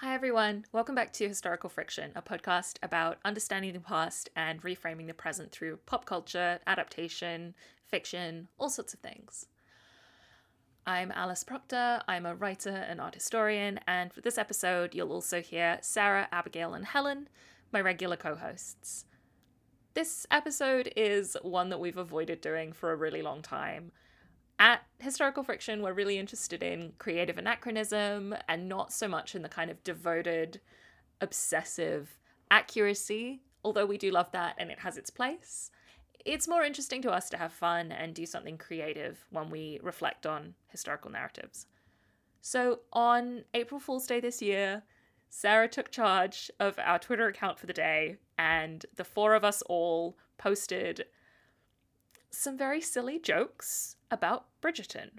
[0.00, 0.66] Hi, everyone.
[0.72, 5.52] Welcome back to Historical Friction, a podcast about understanding the past and reframing the present
[5.52, 7.54] through pop culture, adaptation,
[7.88, 9.46] fiction, all sorts of things.
[10.86, 12.02] I'm Alice Proctor.
[12.06, 16.74] I'm a writer and art historian, and for this episode, you'll also hear Sarah, Abigail,
[16.74, 17.30] and Helen,
[17.72, 19.06] my regular co hosts.
[19.94, 23.92] This episode is one that we've avoided doing for a really long time.
[24.58, 29.48] At Historical Friction, we're really interested in creative anachronism and not so much in the
[29.48, 30.60] kind of devoted,
[31.20, 32.18] obsessive
[32.50, 35.70] accuracy, although we do love that and it has its place.
[36.24, 40.26] It's more interesting to us to have fun and do something creative when we reflect
[40.26, 41.66] on historical narratives.
[42.40, 44.82] So, on April Fool's Day this year,
[45.28, 49.62] Sarah took charge of our Twitter account for the day, and the four of us
[49.62, 51.06] all posted
[52.30, 55.10] some very silly jokes about Bridgerton.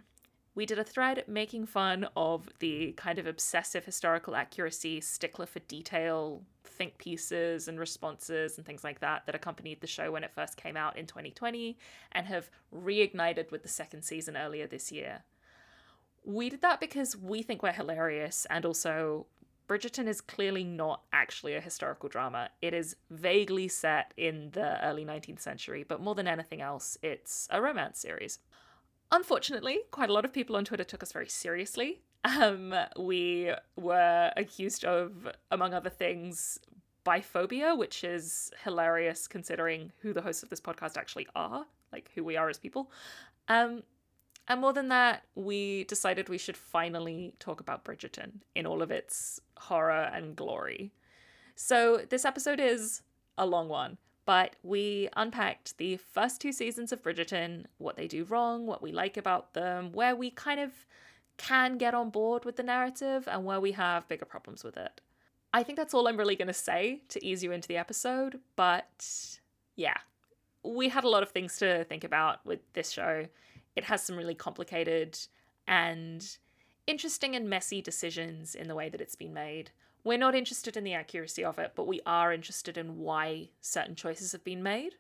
[0.56, 5.60] We did a thread making fun of the kind of obsessive historical accuracy, stickler for
[5.60, 10.34] detail, think pieces and responses and things like that that accompanied the show when it
[10.34, 11.78] first came out in 2020
[12.12, 15.24] and have reignited with the second season earlier this year.
[16.24, 19.28] We did that because we think we're hilarious and also
[19.68, 22.50] Bridgerton is clearly not actually a historical drama.
[22.62, 27.48] It is vaguely set in the early 19th century, but more than anything else, it's
[27.52, 28.40] a romance series.
[29.12, 32.02] Unfortunately, quite a lot of people on Twitter took us very seriously.
[32.26, 36.60] Um, we were accused of, among other things,
[37.06, 42.24] biphobia, which is hilarious considering who the hosts of this podcast actually are, like who
[42.24, 42.92] we are as people.
[43.48, 43.84] Um,
[44.50, 48.92] and more than that, we decided we should finally talk about Bridgerton in all of
[48.92, 50.92] its horror and glory.
[51.56, 53.02] So, this episode is
[53.38, 53.98] a long one,
[54.28, 58.92] but we unpacked the first two seasons of Bridgerton, what they do wrong, what we
[58.92, 60.74] like about them, where we kind of
[61.38, 65.00] can get on board with the narrative, and where we have bigger problems with it.
[65.54, 68.42] I think that's all I'm really going to say to ease you into the episode,
[68.58, 69.08] but
[69.78, 69.96] yeah,
[70.62, 73.28] we had a lot of things to think about with this show.
[73.78, 75.18] It has some really complicated
[75.68, 76.38] and
[76.86, 79.72] interesting and messy decisions in the way that it's been made.
[80.08, 83.94] We're not interested in the accuracy of it, but we are interested in why certain
[83.94, 84.94] choices have been made.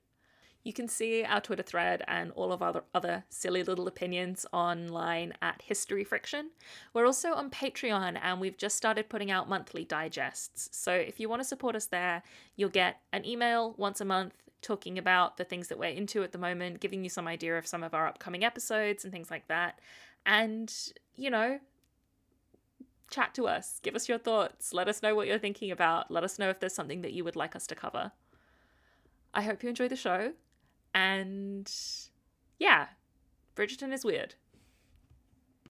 [0.66, 5.31] You can see our Twitter thread and all of our other silly little opinions online
[5.41, 6.50] at History Friction.
[6.94, 10.68] We're also on Patreon and we've just started putting out monthly digests.
[10.78, 12.22] So if you want to support us there,
[12.57, 16.34] you'll get an email once a month talking about the things that we're into at
[16.34, 19.47] the moment, giving you some idea of some of our upcoming episodes and things like
[19.47, 19.79] that.
[20.25, 20.69] And,
[21.16, 21.62] you know,
[23.09, 26.23] chat to us, give us your thoughts, let us know what you're thinking about, let
[26.23, 28.12] us know if there's something that you would like us to cover.
[29.34, 30.34] I hope you enjoy the show.
[30.94, 31.72] And
[32.59, 32.88] yeah,
[33.56, 34.35] Bridgerton is weird.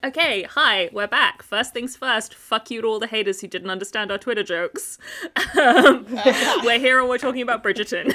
[0.03, 1.41] Okay, hi, we're back.
[1.41, 4.97] First things first, fuck you to all the haters who didn't understand our Twitter jokes.
[5.57, 6.05] Um,
[6.63, 8.13] we're here and we're talking about Bridgerton.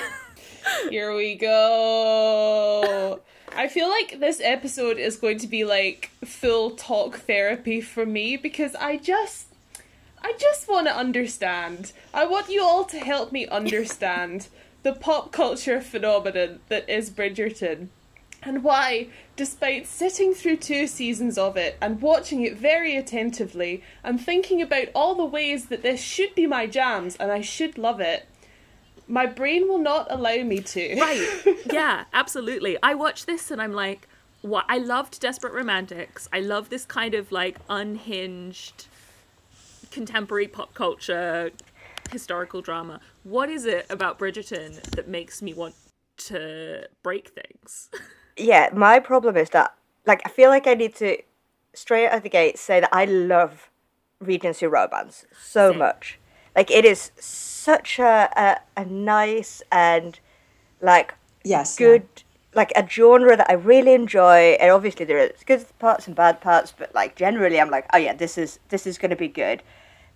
[0.90, 3.22] Here we go.
[3.58, 8.36] I feel like this episode is going to be like full talk therapy for me
[8.36, 9.48] because I just
[10.22, 11.90] I just want to understand.
[12.14, 14.46] I want you all to help me understand
[14.84, 17.88] the pop culture phenomenon that is Bridgerton
[18.44, 24.20] and why, despite sitting through two seasons of it and watching it very attentively and
[24.20, 27.98] thinking about all the ways that this should be my jams and I should love
[27.98, 28.28] it,
[29.08, 31.00] my brain will not allow me to.
[31.00, 31.26] Right.
[31.72, 32.78] Yeah, absolutely.
[32.82, 34.08] I watch this and I'm like,
[34.40, 34.64] what?
[34.68, 36.26] I loved Desperate Romantics.
[36.32, 38.86] I love this kind of like unhinged
[39.90, 41.50] contemporary pop culture
[42.10, 43.00] historical drama.
[43.22, 45.74] What is it about Bridgerton that makes me want
[46.18, 47.90] to break things?
[48.40, 49.74] Yeah, my problem is that,
[50.06, 51.18] like, I feel like I need to
[51.74, 53.68] straight out of the gate say that I love
[54.20, 55.78] Regency romance so Same.
[55.80, 56.17] much.
[56.58, 60.18] Like, it is such a, a, a nice and,
[60.80, 61.14] like,
[61.44, 61.76] Yes.
[61.76, 62.02] good
[62.54, 64.56] like a genre that I really enjoy.
[64.60, 67.98] And obviously there are good parts and bad parts but like generally I'm like oh
[67.98, 69.62] yeah this is this is going to be good.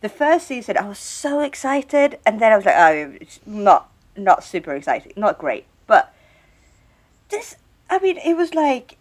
[0.01, 3.91] The first season I was so excited and then I was like oh it's not
[4.17, 5.67] not super exciting not great.
[5.87, 6.13] But
[7.29, 7.57] this
[7.89, 8.99] I mean it was like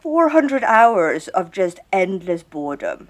[0.00, 3.08] 400 hours of just endless boredom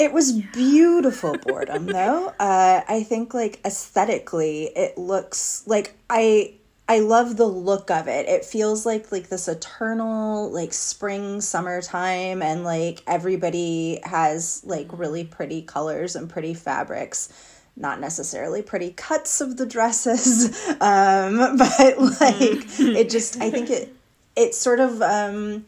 [0.00, 2.32] It was beautiful boredom, though.
[2.40, 6.54] Uh, I think, like aesthetically, it looks like I
[6.88, 8.26] I love the look of it.
[8.26, 15.24] It feels like like this eternal like spring summertime, and like everybody has like really
[15.24, 17.28] pretty colors and pretty fabrics.
[17.76, 23.94] Not necessarily pretty cuts of the dresses, um, but like it just I think it
[24.34, 25.66] it sort of um,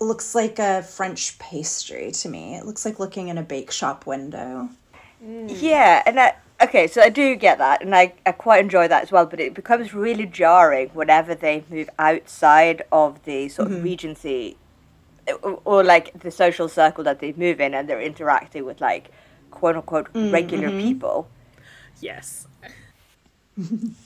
[0.00, 2.56] looks like a French pastry to me.
[2.56, 4.68] It looks like looking in a bake shop window.
[5.24, 5.56] Mm.
[5.60, 9.02] Yeah, and I, okay, so I do get that, and I, I quite enjoy that
[9.02, 9.26] as well.
[9.26, 13.84] But it becomes really jarring whenever they move outside of the sort of mm-hmm.
[13.84, 14.56] regency,
[15.42, 19.10] or, or like the social circle that they move in, and they're interacting with like
[19.50, 20.80] quote unquote mm, regular mm-hmm.
[20.80, 21.28] people.
[22.00, 22.46] Yes.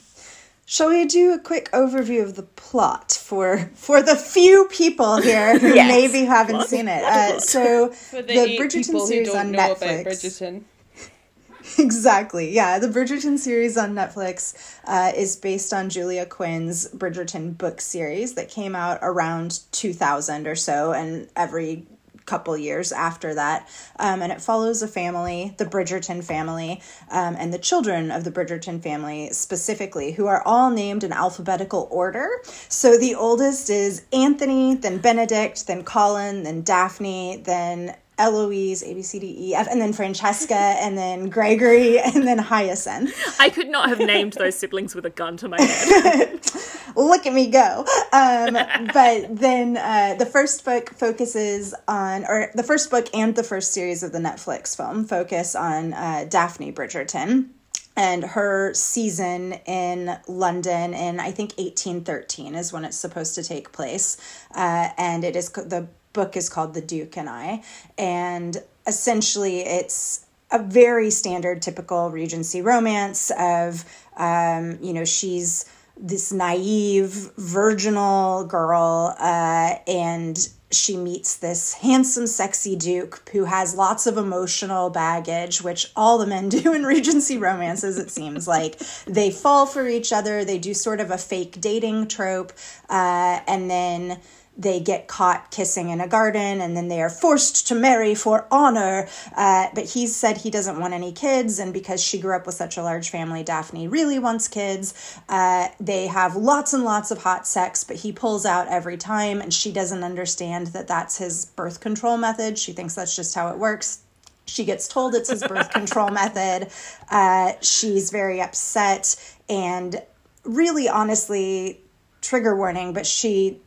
[0.73, 5.59] Shall we do a quick overview of the plot for for the few people here
[5.59, 5.89] who Yes.
[5.89, 7.03] maybe haven't seen it?
[7.03, 10.01] Uh, so For the, the eight Bridgerton people who series don't on know Netflix.
[10.01, 10.63] about Bridgerton.
[11.79, 12.53] Exactly.
[12.53, 18.35] Yeah, the Bridgerton series on Netflix uh, is based on Julia Quinn's Bridgerton book series
[18.35, 21.87] that came out around 2000 or so, and every
[22.31, 23.69] couple years after that.
[23.99, 26.81] Um, and it follows a family, the Bridgerton family,
[27.11, 31.89] um, and the children of the Bridgerton family specifically, who are all named in alphabetical
[31.91, 32.29] order.
[32.69, 39.03] So the oldest is Anthony, then Benedict, then Colin, then Daphne, then Eloise, A, B,
[39.03, 43.13] C, D, E, F, and then Francesca, and then Gregory, and then Hyacinth.
[43.41, 46.41] I could not have named those siblings with a gun to my head.
[46.97, 47.87] Look at me go.
[48.13, 48.53] Um,
[48.93, 53.73] but then uh, the first book focuses on, or the first book and the first
[53.73, 57.51] series of the Netflix film focus on uh, Daphne Bridgerton
[57.97, 63.73] and her season in London in I think 1813 is when it's supposed to take
[63.73, 64.17] place,
[64.55, 67.63] uh, and it is the book is called The Duke and I,
[67.99, 73.85] and essentially it's a very standard, typical Regency romance of
[74.17, 75.65] um, you know she's
[75.97, 84.07] this naive, virginal girl, uh, and she meets this handsome, sexy Duke who has lots
[84.07, 88.79] of emotional baggage, which all the men do in Regency romances, it seems like.
[89.07, 92.53] They fall for each other, they do sort of a fake dating trope,
[92.89, 94.21] uh, and then
[94.57, 98.47] they get caught kissing in a garden and then they are forced to marry for
[98.51, 99.09] honor.
[99.37, 102.55] Uh, but he said he doesn't want any kids, and because she grew up with
[102.55, 105.21] such a large family, Daphne really wants kids.
[105.29, 109.41] Uh, they have lots and lots of hot sex, but he pulls out every time,
[109.41, 112.59] and she doesn't understand that that's his birth control method.
[112.59, 114.01] She thinks that's just how it works.
[114.47, 116.69] She gets told it's his birth control method.
[117.11, 119.17] Uh, she's very upset
[119.49, 120.03] and
[120.45, 121.81] really honestly
[122.21, 123.61] trigger warning but she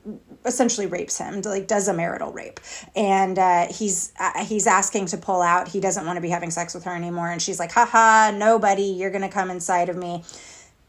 [0.45, 2.59] essentially rapes him like does a marital rape.
[2.95, 5.67] And uh, he's uh, he's asking to pull out.
[5.67, 7.29] He doesn't want to be having sex with her anymore.
[7.29, 10.23] And she's like haha nobody you're gonna come inside of me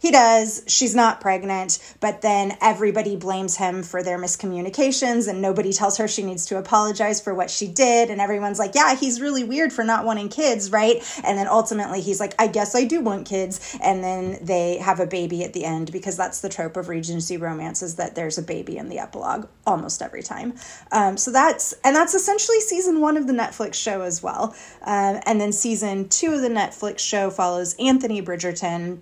[0.05, 0.63] he does.
[0.67, 6.07] She's not pregnant, but then everybody blames him for their miscommunications, and nobody tells her
[6.07, 8.11] she needs to apologize for what she did.
[8.11, 10.97] And everyone's like, Yeah, he's really weird for not wanting kids, right?
[11.25, 13.79] And then ultimately he's like, I guess I do want kids.
[13.83, 17.39] And then they have a baby at the end because that's the trope of Regency
[17.39, 20.53] romances that there's a baby in the epilogue almost every time.
[20.93, 24.55] Um, so that's, and that's essentially season one of the Netflix show as well.
[24.83, 28.99] Um, and then season two of the Netflix show follows Anthony Bridgerton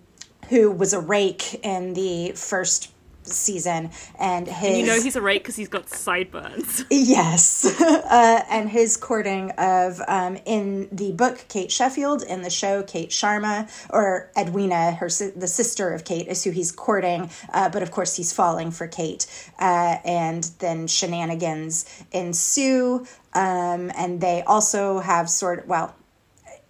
[0.48, 2.92] who was a rake in the first
[3.24, 6.84] season and his you know he's a rake because he's got sideburns.
[6.90, 12.82] yes uh, and his courting of um, in the book kate sheffield in the show
[12.82, 17.82] kate sharma or edwina her the sister of kate is who he's courting uh, but
[17.82, 19.26] of course he's falling for kate
[19.60, 25.94] uh, and then shenanigans ensue um, and they also have sort of well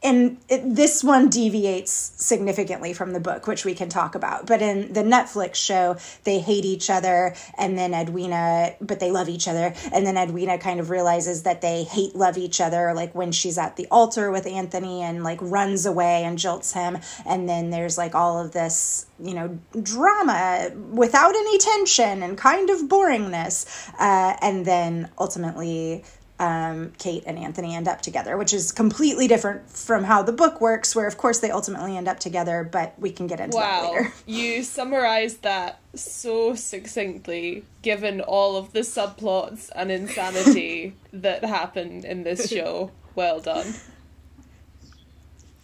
[0.03, 4.47] and it, this one deviates significantly from the book, which we can talk about.
[4.47, 9.29] But in the Netflix show, they hate each other, and then Edwina, but they love
[9.29, 9.75] each other.
[9.93, 13.59] And then Edwina kind of realizes that they hate love each other, like when she's
[13.59, 16.99] at the altar with Anthony and like runs away and jilts him.
[17.27, 22.71] And then there's like all of this, you know, drama without any tension and kind
[22.71, 23.89] of boringness.
[23.99, 26.05] Uh, and then ultimately,
[26.43, 30.61] um, Kate and Anthony end up together, which is completely different from how the book
[30.61, 33.85] works, where of course they ultimately end up together, but we can get into that
[33.85, 34.13] later.
[34.27, 42.25] you summarized that so succinctly, given all of the subplots and insanity that happen in
[42.25, 42.91] this show.
[43.15, 43.75] Well done.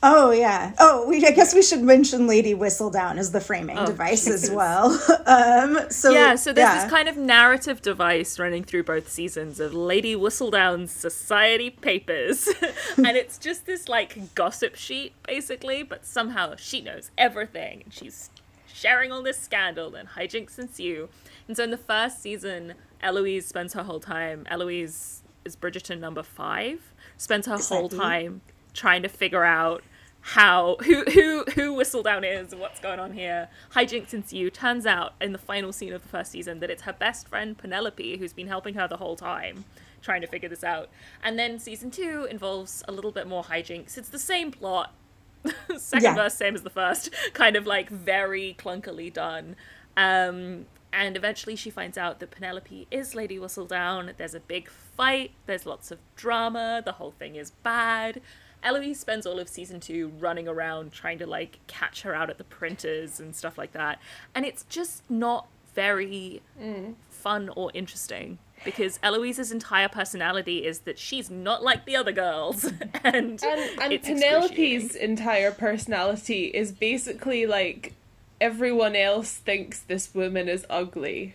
[0.01, 0.75] Oh yeah.
[0.79, 1.25] Oh, we.
[1.27, 4.93] I guess we should mention Lady Whistledown as the framing Oh, device as well.
[5.27, 5.91] um.
[5.91, 6.83] So yeah, so there's yeah.
[6.83, 12.49] this kind of narrative device running through both seasons of Lady Whistledown's society papers.
[12.97, 18.31] and it's just this like gossip sheet, basically, but somehow she knows everything and she's
[18.73, 21.09] sharing all this scandal and hijinks ensue.
[21.49, 26.23] And so in the first season, Eloise spends her whole time Eloise is Bridgerton number
[26.23, 28.43] five, spends her whole time
[28.75, 29.83] trying to figure out
[30.33, 33.49] how who who who Whistledown is, and what's going on here.
[33.75, 34.51] Hijinks ensue.
[34.51, 37.57] Turns out in the final scene of the first season that it's her best friend
[37.57, 39.65] Penelope who's been helping her the whole time,
[40.03, 40.91] trying to figure this out.
[41.23, 43.97] And then season two involves a little bit more hijinks.
[43.97, 44.93] It's the same plot,
[45.79, 46.15] Second Yeah.
[46.15, 49.57] verse, same as the first, kind of like very clunkily done.
[49.97, 54.15] Um, and eventually she finds out that Penelope is Lady Whistledown.
[54.17, 58.21] There's a big fight, there's lots of drama, the whole thing is bad.
[58.63, 62.39] Eloise spends all of season two running around trying to like catch her out at
[62.39, 63.99] the printers and stuff like that.
[64.35, 66.95] And it's just not very mm.
[67.09, 72.65] fun or interesting because Eloise's entire personality is that she's not like the other girls.
[73.05, 77.95] and And, and Penelope's entire personality is basically like
[78.41, 81.35] everyone else thinks this woman is ugly.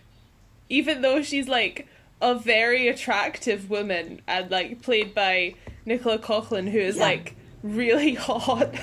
[0.68, 1.86] Even though she's like
[2.20, 5.54] a very attractive woman and like played by
[5.84, 7.02] Nicola Coughlan who is Yeah.
[7.02, 8.74] like really hot.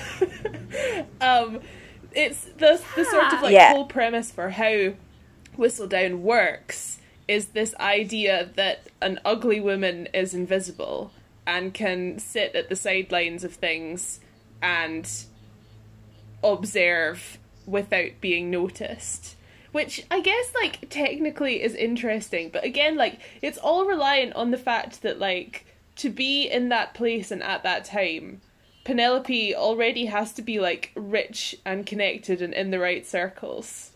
[1.20, 1.60] um
[2.14, 3.72] it's the the sort of like Yeah.
[3.72, 4.92] whole premise for how
[5.56, 6.98] Whistledown works
[7.28, 11.12] is this idea that an ugly woman is invisible
[11.46, 14.20] and can sit at the sidelines of things
[14.60, 15.08] and
[16.42, 19.36] observe without being noticed.
[19.72, 24.58] Which I guess like technically is interesting, but again like it's all reliant on the
[24.58, 28.40] fact that like to be in that place and at that time
[28.84, 33.92] Penelope already has to be like rich and connected and in the right circles.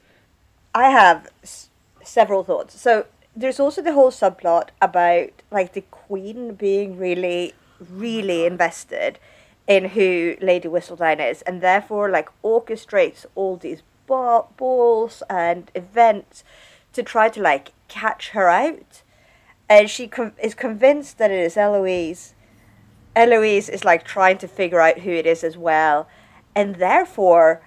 [0.75, 1.68] I have s-
[2.04, 2.80] several thoughts.
[2.80, 7.54] So there's also the whole subplot about like the queen being really,
[7.90, 9.18] really invested
[9.66, 16.45] in who Lady Whistledown is, and therefore like orchestrates all these ba- balls and events
[16.93, 19.03] to try to like catch her out.
[19.69, 22.35] And she con- is convinced that it is Eloise.
[23.15, 26.07] Eloise is like trying to figure out who it is as well,
[26.55, 27.63] and therefore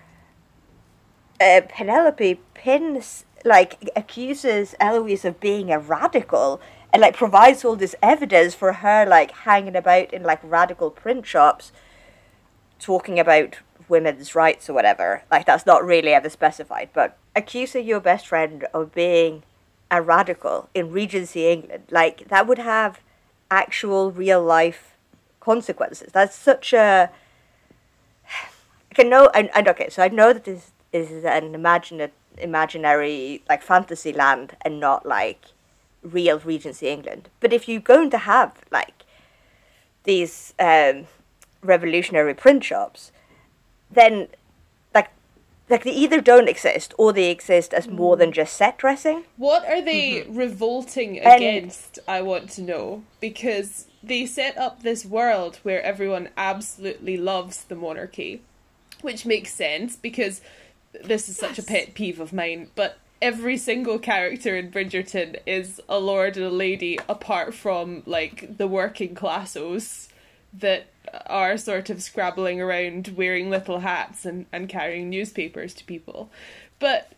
[1.41, 6.59] uh, Penelope pins like accuses Eloise of being a radical
[6.91, 11.25] and like provides all this evidence for her like hanging about in like radical print
[11.25, 11.71] shops
[12.79, 15.23] talking about women's rights or whatever.
[15.31, 19.43] Like that's not really ever specified, but accusing your best friend of being
[19.91, 22.99] a radical in Regency England, like that would have
[23.49, 24.95] actual real life
[25.39, 26.11] consequences.
[26.11, 27.09] That's such a
[28.91, 33.43] I can know and, and okay, so I know that this is an imagine imaginary
[33.49, 35.45] like fantasy land and not like
[36.01, 37.29] real Regency England.
[37.39, 39.03] But if you're going to have like
[40.03, 41.07] these um,
[41.61, 43.11] revolutionary print shops,
[43.91, 44.27] then
[44.93, 45.09] like
[45.69, 48.35] like they either don't exist or they exist as more than mm.
[48.35, 49.23] just set dressing.
[49.37, 50.35] What are they mm-hmm.
[50.35, 51.99] revolting And- against?
[52.07, 57.75] I want to know because they set up this world where everyone absolutely loves the
[57.75, 58.41] monarchy,
[59.01, 60.41] which makes sense because
[61.03, 62.69] this is such a pet peeve of mine.
[62.75, 68.57] But every single character in Bridgerton is a lord and a lady, apart from like
[68.57, 70.08] the working classos
[70.53, 70.87] that
[71.27, 76.29] are sort of scrabbling around wearing little hats and, and carrying newspapers to people.
[76.79, 77.11] But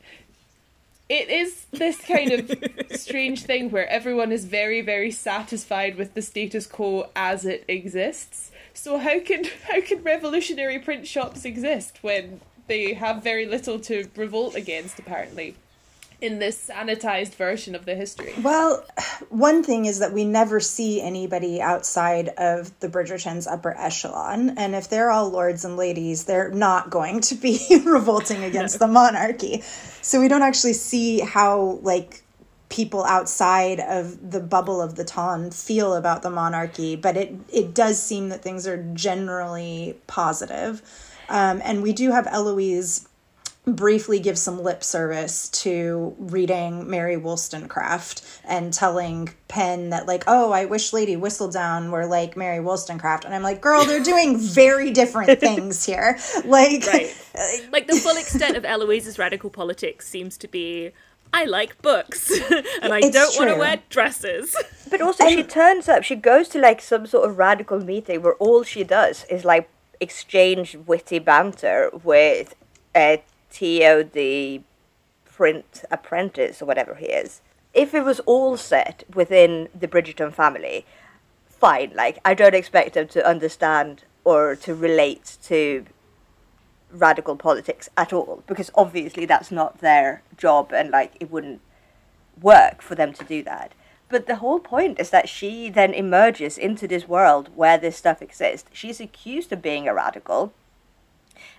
[1.12, 2.52] it is this kind of
[2.98, 8.50] strange thing where everyone is very very satisfied with the status quo as it exists
[8.74, 14.08] so how can how can revolutionary print shops exist when they have very little to
[14.16, 15.54] revolt against apparently
[16.22, 18.86] in this sanitized version of the history Well,
[19.30, 24.52] one thing is that we never see anybody outside of the Bridgerton's upper echelon.
[24.58, 28.88] And if they're all lords and ladies, they're not going to be revolting against the
[28.88, 29.62] monarchy.
[30.02, 32.24] So we don't actually see how, like,
[32.70, 36.96] people outside of the bubble of the ton feel about the monarchy.
[36.96, 40.82] But it, it does seem that things are generally positive.
[41.30, 43.08] Um, and we do have Eloise
[43.66, 50.52] briefly give some lip service to reading Mary Wollstonecraft and telling Penn that like, oh,
[50.52, 54.92] I wish Lady Whistledown were like Mary Wollstonecraft, and I'm like, girl, they're doing very
[54.92, 56.18] different things here.
[56.46, 57.16] Like, Right.
[57.72, 60.92] like the full extent of Eloise's radical politics seems to be
[61.34, 64.56] I like books and I It's don't want to wear dresses.
[64.90, 66.04] But also, she turns up.
[66.04, 69.70] She goes to like some sort of radical meeting where all she does is like
[70.00, 72.56] exchange witty banter with
[72.96, 73.18] uh,
[73.60, 74.62] The
[75.26, 77.42] print apprentice or whatever he is.
[77.74, 80.86] If it was all set within the Bridgerton family,
[81.48, 81.92] fine.
[81.96, 85.86] Like I don't expect them to understand or to relate to
[86.92, 91.62] radical politics at all because obviously that's not their job and like it wouldn't
[92.42, 93.74] work for them to do that.
[94.10, 98.22] But the whole point is that she then emerges into this world where this stuff
[98.22, 98.70] exists.
[98.74, 100.52] She's accused of being a radical.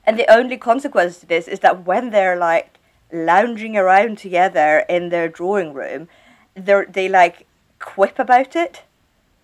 [0.04, 2.78] And the only consequence to this is that when they're like
[3.12, 6.08] lounging around together in their drawing room,
[6.54, 7.46] they they like
[7.78, 8.82] quip about it.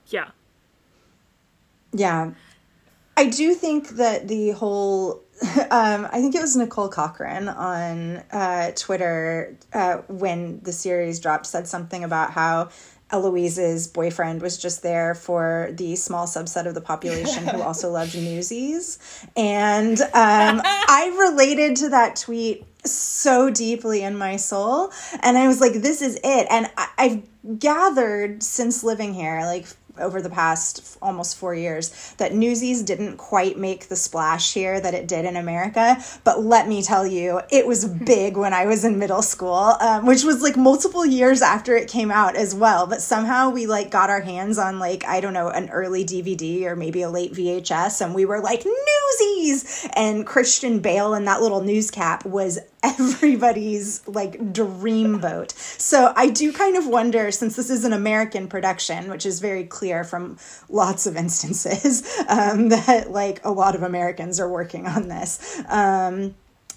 [0.07, 0.30] Yeah.
[1.92, 2.33] yeah.
[3.16, 5.23] I do think that the whole
[5.71, 11.47] um, I think it was Nicola Coughlan on uh, Twitter uh, when the series dropped
[11.47, 12.71] said something about how
[13.11, 18.15] Eloise's boyfriend was just there for the small subset of the population who also loved
[18.15, 18.99] Newsies.
[19.37, 20.09] And um,
[20.65, 24.91] I related to that tweet so deeply in my soul.
[25.21, 26.47] And I was like, this is it.
[26.50, 29.67] And I- I've gathered since living here, like
[30.00, 34.95] over the past almost four years that Newsies didn't quite make the splash here that
[34.95, 35.97] it did in America.
[36.25, 40.07] But let me tell you, it was big when I was in middle school, um,
[40.07, 42.87] which was like multiple years after it came out as well.
[42.87, 46.64] But somehow we like got our hands on like, I don't know, an early DVD
[46.64, 48.00] or maybe a late VHS.
[48.05, 49.88] And we were like, Newsies!
[49.95, 55.52] And Christian Bale in that little news cap was everybody's like dreamboat.
[55.52, 59.64] So I do kind of wonder, since this is an American production, which is very
[59.64, 65.08] clear from lots of instances, um, that like a lot of Americans are working on
[65.08, 65.62] this.
[65.68, 66.35] Um,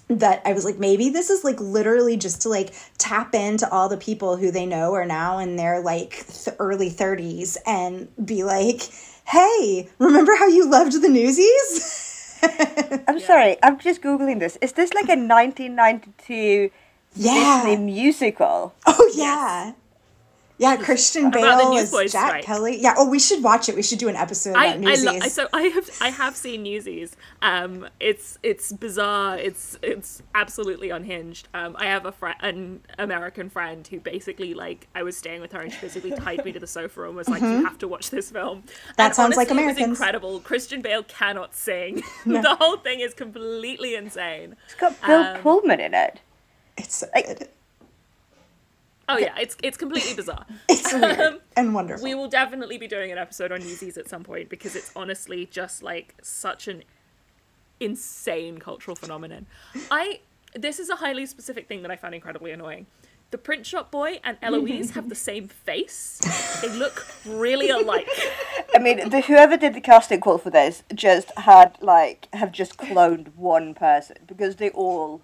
[0.08, 3.88] that I was like, maybe this is like literally just to like tap into all
[3.88, 8.44] the people who they know are now in their like th- early 30s and be
[8.44, 8.82] like,
[9.26, 11.98] hey, remember how you loved the newsies?
[13.08, 14.58] I'm sorry, I'm just googling this.
[14.60, 16.70] Is this like a 1992
[17.14, 17.62] Yeah.
[17.64, 18.74] Disney musical?
[18.86, 19.72] Oh yeah.
[20.62, 22.44] Yeah, Christian Bale as Newsboys Jack strike.
[22.44, 22.80] Kelly.
[22.80, 22.94] Yeah.
[22.96, 23.74] Oh, we should watch it.
[23.74, 25.04] We should do an episode about I, I Newsies.
[25.04, 27.16] lo- so I have I have seen Newsies.
[27.42, 29.36] Um, it's it's bizarre.
[29.38, 31.48] It's it's absolutely unhinged.
[31.52, 35.52] Um, I have a friend, an American friend who basically like I was staying with
[35.52, 37.88] her and she basically tied me to the sofa and was like, "You have to
[37.88, 38.92] watch this film." Mm-hmm.
[38.98, 40.40] That And sounds like honestly, It was incredible.
[40.40, 42.02] Christian Bale cannot sing.
[42.26, 44.56] the whole thing is completely insane.
[44.66, 46.20] It's got Bill Um, Pullman in it.
[46.76, 47.48] it's so Like- good.
[49.12, 50.46] Oh yeah, it's it's completely bizarre.
[50.68, 52.02] It's weird Um, and wonderful.
[52.02, 55.46] We will definitely be doing an episode on Newsies at some point because it's honestly
[55.46, 56.82] just like such an
[57.80, 59.46] insane cultural phenomenon.
[59.90, 60.20] I
[60.54, 62.86] this is a highly specific thing that I found incredibly annoying.
[63.32, 66.20] The print shop boy and Eloise have the same face.
[66.60, 68.06] They look really alike.
[68.74, 72.76] I mean, the, whoever did the casting call for this just had like have just
[72.76, 75.22] cloned one person because they all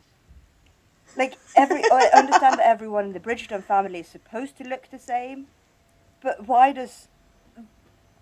[1.19, 1.83] like every.
[1.91, 5.49] I understand that everyone in the Bridgerton family is supposed to look the same,
[6.23, 7.09] but why does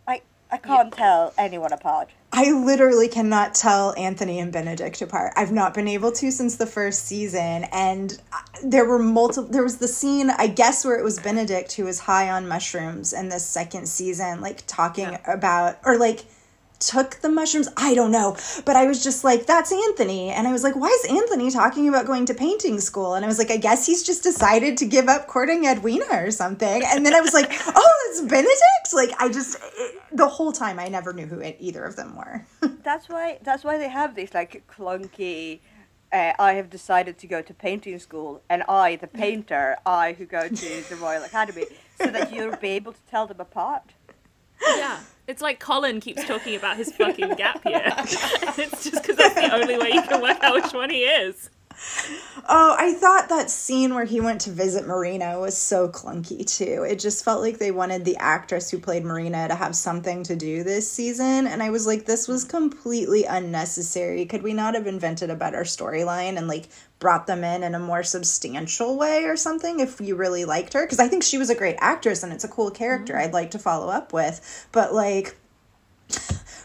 [0.06, 2.10] I I can't tell anyone apart.
[2.32, 5.32] I literally cannot tell Anthony and Benedict apart.
[5.36, 9.50] I've not been able to since the first season, and uh, there were multiple.
[9.50, 13.12] There was the scene, I guess, where it was Benedict who was high on mushrooms
[13.12, 15.32] in the second season, like talking Yeah.
[15.32, 16.24] about or like
[16.78, 17.68] took the mushrooms.
[17.76, 20.88] I don't know, but I was just like, "That's Anthony," and I was like, "Why
[20.88, 24.02] is Anthony talking about going to painting school?" And I was like, "I guess he's
[24.02, 28.08] just decided to give up courting Edwina or something." And then I was like, "Oh,
[28.08, 31.84] it's Benedict!" Like I just it, the whole time I never knew who it, either
[31.84, 32.46] of them were.
[32.82, 33.38] That's why.
[33.42, 35.60] That's why they have these like clunky.
[36.12, 40.24] Uh, I have decided to go to painting school, and I, the painter, I who
[40.24, 41.64] go to the Royal Academy,
[42.00, 43.92] so that you'll be able to tell them apart.
[44.62, 45.00] Yeah.
[45.26, 47.82] It's like Colin keeps talking about his fucking gap year.
[47.96, 51.50] it's just because that's the only way you can work out which one he is.
[52.48, 56.86] Oh, I thought that scene where he went to visit Marina was so clunky too.
[56.88, 60.36] It just felt like they wanted the actress who played Marina to have something to
[60.36, 61.46] do this season.
[61.46, 64.24] And I was like, this was completely unnecessary.
[64.26, 67.78] Could we not have invented a better storyline and like brought them in in a
[67.78, 70.84] more substantial way or something if you really liked her?
[70.84, 73.22] Because I think she was a great actress and it's a cool character mm-hmm.
[73.22, 74.68] I'd like to follow up with.
[74.72, 75.36] But like,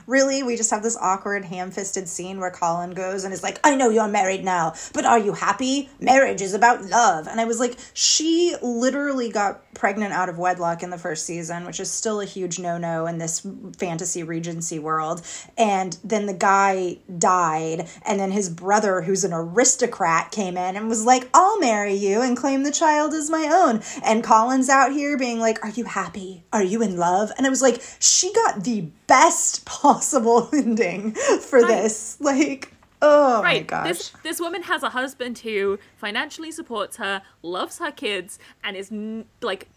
[0.07, 0.43] really?
[0.43, 3.89] We just have this awkward ham-fisted scene where colin goes and is like i know
[3.89, 5.89] you're married now but are you happy?
[5.99, 7.27] Marriage is about love.
[7.27, 11.65] And i was like she literally got pregnant out of wedlock in the first season
[11.65, 13.45] which is still a huge no-no in this
[13.77, 15.21] fantasy regency world.
[15.57, 20.89] And then the guy died and then his brother who's an aristocrat came in and
[20.89, 23.81] was like i'll marry you and claim the child as my own.
[24.03, 26.43] And colin's out here being like are you happy?
[26.51, 27.31] Are you in love?
[27.37, 31.11] And i was like she got the best possible ending
[31.49, 33.67] for this like oh my Right.
[33.67, 38.77] gosh This this woman has a husband who financially supports her, loves her kids, and
[38.77, 39.67] is n- like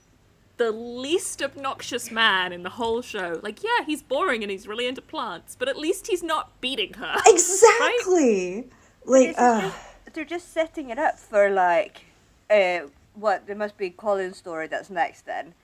[0.56, 3.40] the least obnoxious man in the whole show.
[3.42, 6.92] Like, yeah, he's boring and he's really into plants, but at least he's not beating
[6.94, 7.14] her.
[7.26, 8.68] exactly
[9.04, 9.76] like uh, just,
[10.14, 12.02] they're just setting it up for like,
[12.50, 12.80] uh,
[13.14, 15.54] what there must be Colin's story that's next then.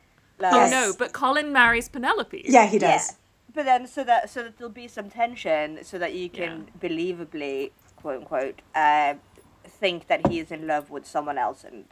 [0.40, 2.42] Like, Oh no, but Colin marries Penelope.
[2.46, 2.98] yeah he yeah.
[3.50, 6.68] Does But then so that so that there'll be some tension, so that you can
[6.80, 9.14] believably, quote unquote, uh,
[9.64, 11.84] think that he is in love with someone else and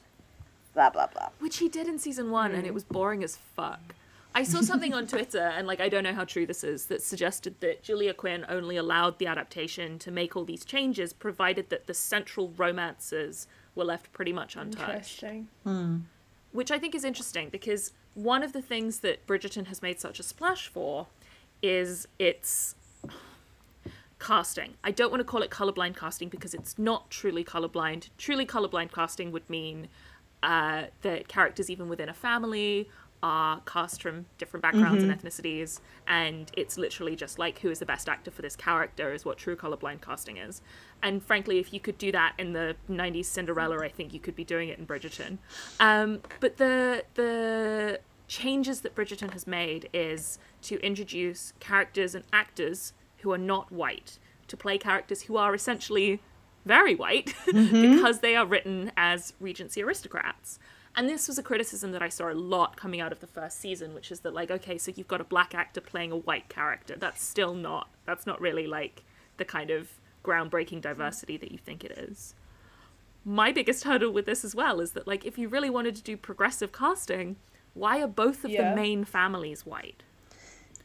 [0.75, 1.29] blah blah blah.
[1.39, 3.95] Which he did in season one, and it was boring as fuck.
[4.35, 7.03] I saw something on Twitter, and like I don't know how true this is, that
[7.03, 11.87] suggested that Julia Quinn only allowed the adaptation to make all these changes, provided that
[11.87, 15.23] the central romances were left pretty much untouched.
[15.25, 16.07] Interesting.
[16.53, 20.19] Which I think is interesting because one of the things that Bridgerton has made such
[20.19, 21.07] a splash for
[21.63, 22.75] is its
[24.19, 24.75] casting.
[24.83, 28.09] I don't want to call it colorblind casting because it's not truly colorblind.
[28.19, 29.89] Truly colorblind casting would mean
[30.43, 32.89] uh, that characters, even within a family,
[33.23, 37.87] are cast from different backgrounds and ethnicities, and it's literally just like who is the
[37.87, 40.63] best actor for this character is what true colorblind casting is.
[41.03, 44.37] And frankly, if you could do that in the '90s Cinderella, I think you could
[44.37, 45.39] be doing it in Bridgerton.
[45.81, 52.93] Um, but the the changes that Bridgerton has made is to introduce characters and actors
[53.19, 56.21] who are not white to play characters who are essentially
[56.65, 57.95] very white mm-hmm.
[57.95, 60.59] because they are written as Regency aristocrats.
[60.95, 63.61] And this was a criticism that I saw a lot coming out of the first
[63.61, 66.49] season, which is that like, okay, so you've got a black actor playing a white
[66.49, 66.97] character.
[66.97, 69.05] That's still not that's not really like
[69.37, 69.91] the kind of
[70.25, 72.35] groundbreaking diversity that you think it is.
[73.25, 76.03] My biggest hurdle with this as well is that like if you really wanted to
[76.03, 77.37] do progressive casting,
[77.79, 78.71] why are both of Yeah.
[78.71, 80.03] the main families white?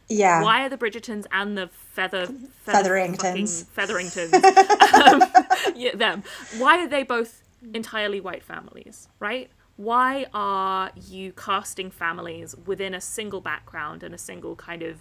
[0.09, 0.43] Yeah.
[0.43, 3.63] Why are the Bridgertons and the feather, feather Featheringtons.
[3.63, 5.23] Featheringtons, um,
[5.75, 6.23] yeah, them?
[6.57, 9.07] Why are they both entirely white families?
[9.19, 9.49] Right?
[9.75, 14.97] Why are you casting families within a single background and a single kind of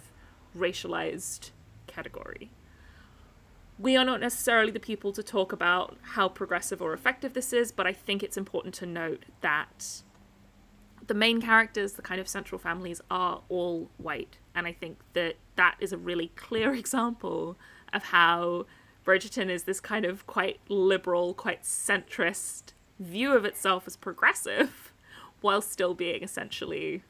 [0.57, 1.51] racialized
[1.85, 2.49] category?
[3.77, 7.71] We are not necessarily the people to talk about how progressive or effective this is,
[7.71, 10.01] but I think it's important to note that
[11.07, 14.37] the main characters, the kind of central families, are all white.
[14.55, 17.57] And I think that that is a really clear example
[17.91, 18.65] of how
[19.05, 24.93] Bridgerton is this kind of quite liberal, quite centrist view of itself as progressive,
[25.41, 27.03] while still being essentially.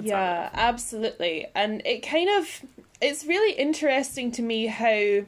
[0.00, 1.46] Yeah, absolutely.
[1.54, 2.62] And it kind of
[3.00, 5.26] it's really interesting to me how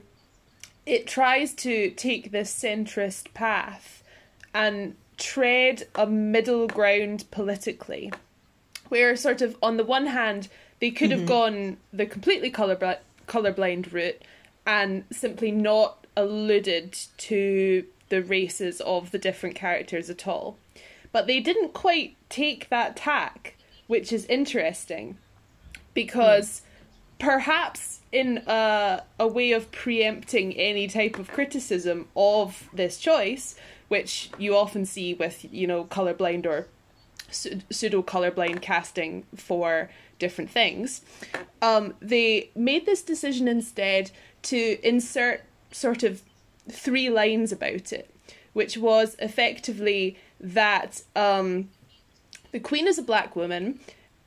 [0.86, 4.02] it tries to take this centrist path
[4.54, 8.12] and tread a middle ground politically.
[8.88, 10.48] Where sort of on the one hand
[10.80, 11.28] they could have mm-hmm.
[11.28, 14.20] gone the completely color colorblind route
[14.66, 20.56] and simply not alluded to the races of the different characters at all.
[21.12, 25.16] But they didn't quite take that tack, which is interesting
[25.94, 26.62] because
[27.18, 33.54] perhaps in a, a way of preempting any type of criticism of this choice,
[33.94, 36.66] which you often see with, you know, colorblind or
[37.30, 41.02] pseudo colorblind casting for different things,
[41.62, 44.10] um, they made this decision instead
[44.42, 46.22] to insert sort of
[46.68, 48.12] three lines about it,
[48.52, 51.70] which was effectively that um,
[52.50, 53.78] the Queen is a black woman,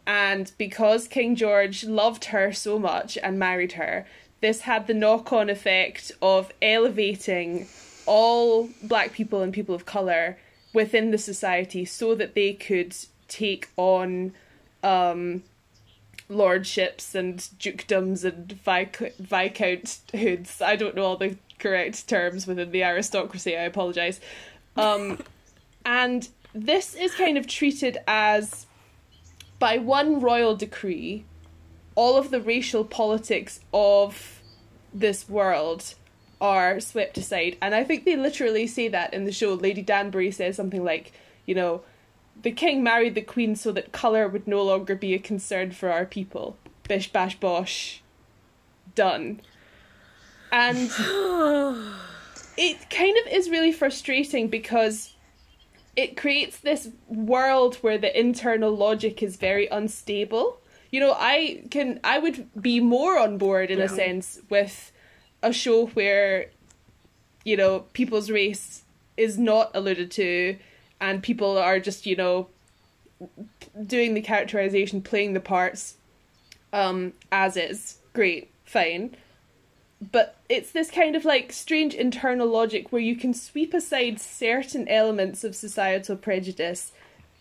[0.06, 4.06] and because King George loved her so much and married her,
[4.40, 7.68] this had the knock on effect of elevating
[8.08, 10.38] all black people and people of colour
[10.74, 12.96] within the society so that they could
[13.28, 14.34] take on
[14.84, 15.44] um,
[16.30, 20.62] lordships and dukedoms and visc- viscounthoods.
[20.62, 24.20] I don't know all the correct terms within the aristocracy, I apologise.
[24.76, 25.20] Um,
[25.86, 28.66] and this is kind of treated as
[29.60, 31.26] by one royal decree,
[31.96, 34.42] all of the racial politics of
[34.94, 35.96] this world
[36.40, 37.58] are swept aside.
[37.62, 39.54] And I think they literally say that in the show.
[39.54, 41.14] Lady Danbury says something like,
[41.46, 41.82] you know,
[42.42, 45.90] the king married the queen so that colour would no longer be a concern for
[45.90, 46.58] our people.
[46.88, 48.02] Bish bash bosh.
[48.96, 49.42] Done.
[50.52, 50.78] And
[52.58, 55.16] it kind of is really frustrating because
[55.96, 60.62] it creates this world where the internal logic is very unstable.
[60.92, 64.92] You know, I can I would be more on board in a sense with
[65.44, 66.48] a show where
[67.44, 68.84] you know people's race
[69.16, 70.58] is not alluded to
[71.00, 72.48] and people are just you know
[73.86, 75.96] doing the characterization playing the parts
[76.74, 77.98] um as is.
[78.14, 78.50] Great.
[78.66, 79.16] Fine.
[80.12, 84.88] But it's this kind of like strange internal logic where you can sweep aside certain
[84.88, 86.92] elements of societal prejudice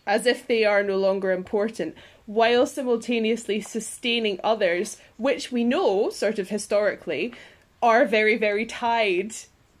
[0.07, 6.39] as if they are no longer important while simultaneously sustaining others which we know sort
[6.39, 7.33] of historically
[7.81, 9.33] are very very tied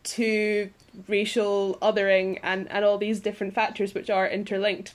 [0.03, 0.69] to
[1.07, 4.93] racial othering and and all these different factors which are interlinked.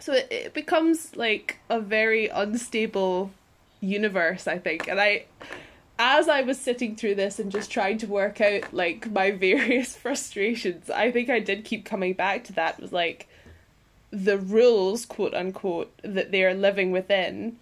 [0.00, 3.32] So it, it becomes like a very unstable
[3.80, 4.88] universe i think.
[4.88, 5.24] And i
[5.98, 9.96] as I was sitting through this and just trying to work out like my various
[9.96, 13.28] frustrations, I think I did keep coming back to that was like
[14.10, 17.56] the rules, quote unquote, that they are living within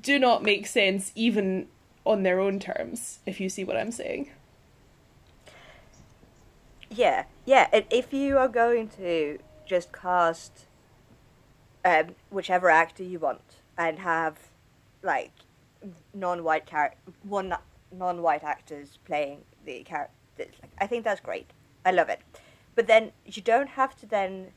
[0.00, 1.68] do not make sense even
[2.06, 4.30] on their own terms, if you see what I'm saying.
[6.88, 7.68] Yeah, yeah.
[7.90, 10.66] If you are going to just cast
[11.84, 14.38] um, whichever actor you want and have
[15.02, 15.32] like
[16.14, 17.54] non-white character, one
[17.92, 21.50] non-white actors playing the characters, I think that's great.
[21.84, 22.20] I love it.
[22.76, 24.52] But then you don't have to then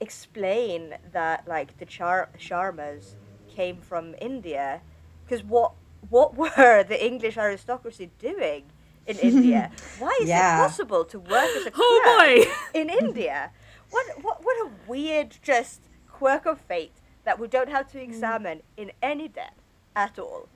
[0.00, 3.14] explain that like the Char- Sharmas
[3.48, 4.80] came from India,
[5.24, 5.72] because what
[6.08, 8.64] what were the English aristocracy doing
[9.06, 9.70] in India?
[9.98, 10.56] Why is Yeah.
[10.56, 12.50] it possible to work as a Oh, boy.
[12.80, 13.50] in India?
[13.90, 16.92] What what what a weird just quirk of fate
[17.24, 18.02] that we don't have to mm.
[18.02, 19.60] examine in any depth
[19.96, 20.48] at all.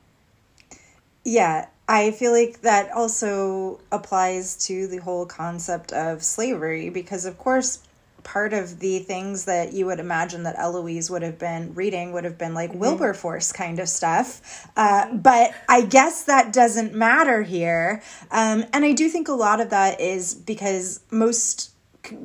[1.25, 7.39] Yeah, I feel like that also applies to the whole concept of slavery because, of
[7.39, 7.81] course,
[8.25, 12.25] part of the things that you would imagine that Eloise would have been reading would
[12.25, 14.67] have been like Wilberforce kind of stuff.
[14.77, 18.03] Uh, but I guess that doesn't matter here.
[18.31, 21.71] Um, and I do think a lot of that is because most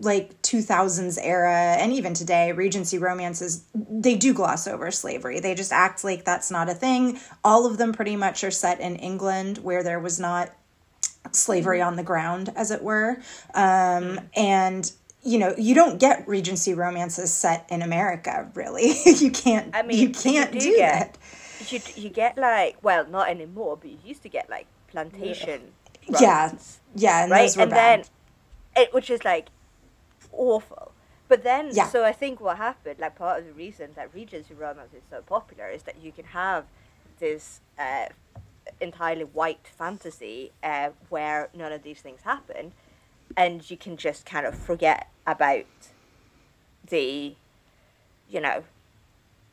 [0.01, 5.39] like 2000s era and even today regency romances they do gloss over slavery.
[5.39, 7.19] They just act like that's not a thing.
[7.45, 10.51] All of them pretty much are set in england where there was not
[11.31, 13.19] slavery on the ground as it were.
[13.53, 14.91] Um, and
[15.23, 19.97] you know you don't get regency romances set in america really you can't I mean,
[19.97, 21.17] you you can't do do get- that
[21.71, 25.73] You you get like well not anymore, but you used to get like plantation.
[26.21, 26.53] yeah
[26.95, 27.41] yeah and right?
[27.43, 28.10] those were and bad
[28.75, 29.49] then, it, which is like
[30.32, 30.93] awful.
[31.27, 31.88] But then, Yeah.
[31.89, 35.21] so I think what happened, like part of the reason that Regency romance is so
[35.21, 36.65] popular is that you can have
[37.19, 38.08] this uh,
[38.82, 42.71] entirely white fantasy uh, where none of these things happen,
[43.37, 45.65] and you can just kind of forget about
[46.89, 47.35] the,
[48.29, 48.63] you know,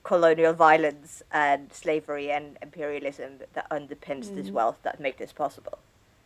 [0.03, 4.55] colonial violence and slavery and imperialism that underpins this mm-hmm.
[4.55, 5.79] wealth that make this possible.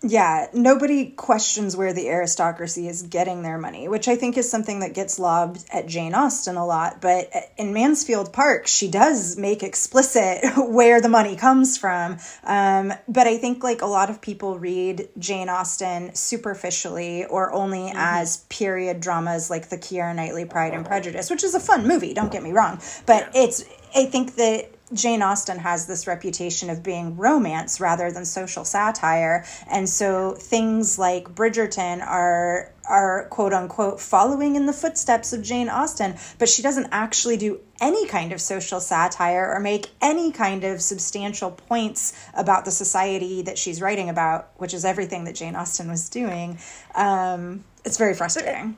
[0.02, 4.80] Yeah, nobody questions where the aristocracy is getting their money, which I think is something
[4.80, 7.02] that gets lobbed at Jane Austen a lot.
[7.02, 12.16] But in Mansfield Park, she does make explicit where the money comes from.
[12.44, 17.92] Um, but I think like a lot of people read Jane Austen superficially or only
[17.94, 22.14] as period dramas like the Keira Knightley Pride and Prejudice, which is a fun movie,
[22.14, 22.80] don't get me wrong.
[23.04, 28.24] But it's, I think that Jane Austen has this reputation of being romance rather than
[28.24, 35.32] social satire, and so things like Bridgerton are are quote unquote following in the footsteps
[35.32, 39.90] of Jane Austen, but she doesn't actually do any kind of social satire or make
[40.00, 45.24] any kind of substantial points about the society that she's writing about, which is everything
[45.24, 46.58] that Jane Austen was doing.
[46.96, 48.76] Um, it's very frustrating.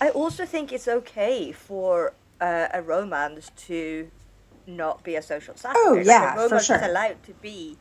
[0.00, 4.10] I also think it's okay for uh, a romance to
[4.66, 5.78] not be a social satire.
[5.78, 6.76] Oh, Like, yeah, a for sure.
[6.76, 7.78] is allowed to be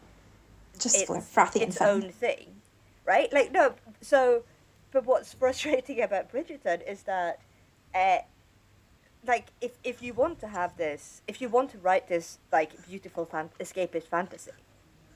[0.79, 2.61] Just its, frothy and its own thing,
[3.05, 3.31] right?
[3.33, 4.43] Like no, so
[4.91, 7.39] but what's frustrating about Bridgerton is that,
[7.95, 8.19] uh,
[9.27, 12.85] like if if you want to have this, if you want to write this like
[12.87, 14.51] beautiful fan- escapist fantasy,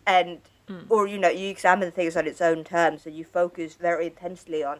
[0.06, 0.41] and
[0.89, 4.63] or you know you examine things on its own terms and you focus very intensely
[4.63, 4.80] on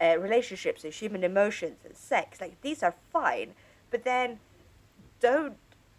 [0.00, 3.54] uh, relationships and human emotions and sex, like these are fine,
[3.90, 4.40] but then
[5.20, 5.56] don't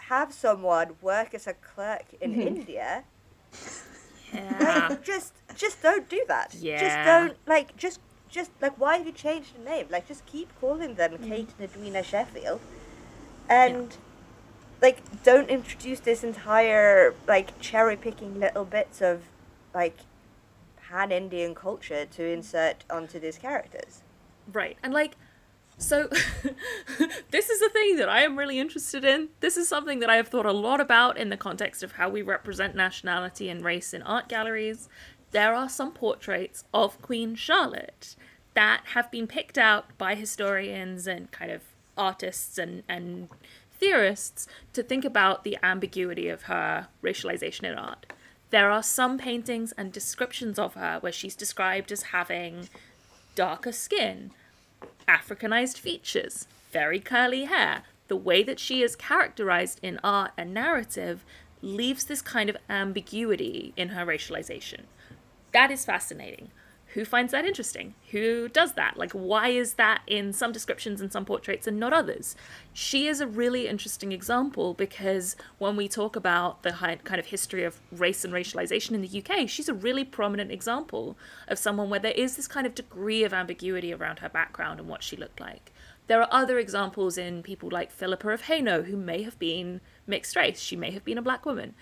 [0.10, 2.42] have someone work as a clerk in mm-hmm.
[2.42, 3.04] India
[4.34, 4.88] Yeah.
[4.90, 6.54] like, just just don't do that.
[6.56, 6.80] Yeah.
[6.80, 9.88] Just don't like just just like why have you changed the name?
[9.90, 11.28] Like just keep calling them mm.
[11.28, 12.60] Kate and Edwina Sheffield.
[13.50, 13.96] And
[14.82, 19.24] like don't introduce this entire like cherry picking little bits of
[19.74, 20.00] like
[20.82, 24.02] pan Indian culture to insert onto these characters.
[24.52, 24.78] Right.
[24.84, 25.16] And like
[25.78, 26.08] so
[27.32, 29.30] this is a thing that I am really interested in.
[29.40, 32.10] This is something that I have thought a lot about in the context of how
[32.10, 34.90] we represent nationality and race in art galleries.
[35.32, 38.16] There are some portraits of Queen Charlotte
[38.54, 41.62] that have been picked out by historians and kind of
[41.96, 43.30] artists and, and
[43.72, 48.08] theorists to think about the ambiguity of her racialization in art.
[48.50, 52.70] There are some paintings and descriptions of her where she's described as having
[53.36, 54.32] darker skin,
[55.08, 57.84] Africanized features, very curly hair.
[58.10, 61.24] The way that she is characterized in art and narrative
[61.62, 64.82] leaves this kind of ambiguity in her racialization.
[65.54, 66.52] That is fascinating.
[66.94, 67.96] Who finds that interesting?
[68.12, 68.98] Who does that?
[68.98, 72.36] Like, why is that in some descriptions and some portraits and not others?
[72.74, 77.64] She is a really interesting example because when we talk about the kind of history
[77.66, 82.00] of race and racialization in the UK, she's a really prominent example of someone where
[82.00, 85.42] there is this kind of degree of ambiguity around her background and what she looked
[85.42, 85.74] like.
[86.08, 90.38] There are other examples in people like Philippa of Hainaut, who may have been mixed
[90.38, 90.62] race.
[90.62, 91.76] She may have been a black woman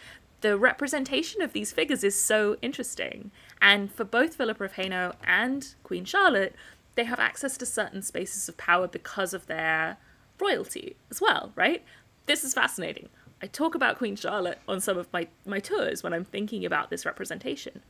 [0.45, 3.31] the representation of these figures is so interesting.
[3.65, 6.55] And for both Philippa of Hainaut and Queen Charlotte,
[6.93, 9.97] they have access to certain spaces of power because of their
[10.39, 11.83] royalty as well, right?
[12.27, 13.09] This is fascinating.
[13.41, 16.91] I talk about Queen Charlotte on some of my, my tours when I'm thinking about
[16.91, 17.81] this representation.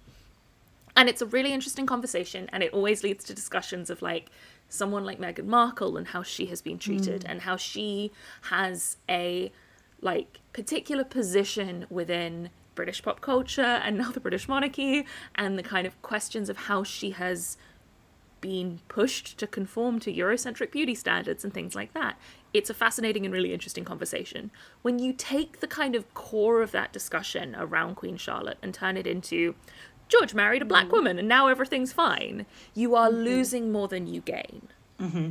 [0.96, 4.32] And it's a really interesting conversation, and it always leads to discussions of like
[4.70, 7.30] someone like Meghan Markle and how she has been treated, mm.
[7.30, 9.52] and how she has a
[10.00, 15.88] like particular position within British pop culture and now the British monarchy, and the kind
[15.88, 17.58] of questions of how she has
[18.42, 22.16] been pushed to conform to Eurocentric beauty standards and things like that.
[22.54, 24.52] It's a fascinating and really interesting conversation.
[24.84, 28.98] When you take the kind of core of that discussion around Queen Charlotte and turn
[28.98, 29.56] it into
[30.08, 30.92] George married a black mm.
[30.92, 32.46] woman and now everything's fine.
[32.76, 33.24] You are mm-hmm.
[33.24, 34.68] losing more than you gain.
[35.00, 35.30] Mm-hmm.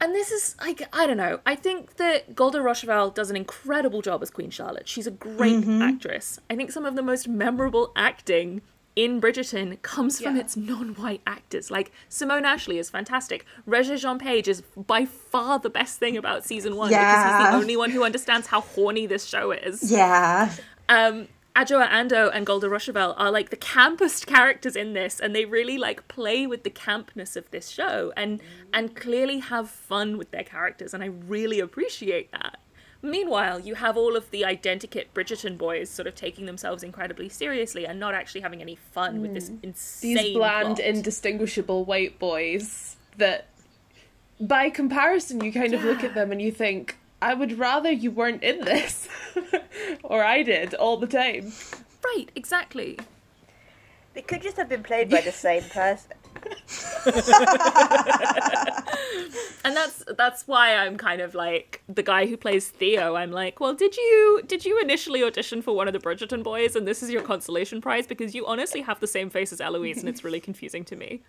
[0.00, 1.40] And this is like I don't know.
[1.44, 4.88] I think that Golda Rosheuvel does an incredible job as Queen Charlotte.
[4.88, 5.82] She's a great mm-hmm.
[5.82, 6.38] actress.
[6.48, 8.62] I think some of the most memorable acting
[8.98, 11.70] in Bridgerton comes from its non-white actors.
[11.70, 13.46] Like Simone Ashley is fantastic.
[13.66, 17.12] Regé-Jean Page is by far the best thing about season one yeah.
[17.12, 19.88] because he's the only one who understands how horny this show is.
[19.88, 20.52] Yeah.
[20.88, 25.44] Um, Adjoa Andoh and Golda Rosheuvel are like the campest characters in this, and they
[25.44, 28.40] really like play with the campness of this show and
[28.72, 32.60] and clearly have fun with their characters, and I really appreciate that.
[33.00, 37.86] Meanwhile, you have all of the identikit Bridgerton boys sort of taking themselves incredibly seriously
[37.86, 39.22] and not actually having any fun mm.
[39.22, 39.56] with this hmm.
[39.62, 40.80] insane these bland, plot.
[40.80, 43.46] indistinguishable white boys that,
[44.40, 48.10] by comparison, you kind of look at them and you think, I would rather you
[48.10, 49.08] weren't in this.
[50.02, 51.52] or I did all the time.
[52.04, 52.98] Right, exactly.
[54.14, 56.12] They could just have been played by the same person.
[59.64, 63.16] and that's that's why I'm kind of like the guy who plays Theo.
[63.16, 66.76] I'm like, well, did you did you initially audition for one of the Bridgerton boys,
[66.76, 69.98] and this is your consolation prize because you honestly have the same face as Eloise,
[69.98, 71.22] and it's really confusing to me.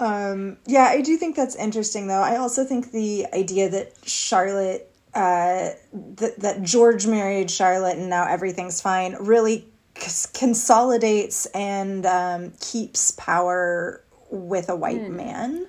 [0.00, 2.22] Um, yeah, I do think that's interesting, though.
[2.22, 8.26] I also think the idea that Charlotte, uh, that that George married Charlotte and now
[8.26, 15.10] everything's fine, really c- consolidates and um, keeps power with a white mm.
[15.10, 15.66] man.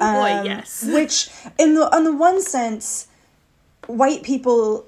[0.00, 0.84] Oh boy, um, yes.
[0.88, 3.06] which, in the on the one sense,
[3.86, 4.86] white people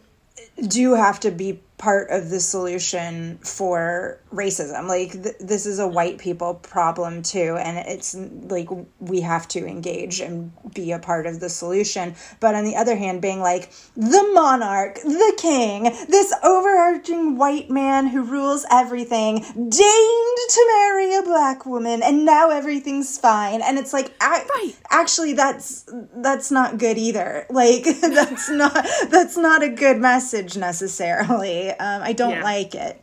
[0.67, 4.87] do have to be part of the solution for racism.
[4.87, 8.69] Like th- this is a white people problem too and it's like
[9.01, 12.15] we have to engage and be a part of the solution.
[12.39, 18.07] But on the other hand being like the monarch, the king, this overarching white man
[18.07, 23.63] who rules everything deigned to marry a black woman and now everything's fine.
[23.63, 24.77] And it's like I, right.
[24.91, 27.47] actually that's that's not good either.
[27.51, 31.71] Like that's not that's not a good message necessarily.
[31.71, 32.45] Um, I don't yeah.
[32.45, 33.03] like it.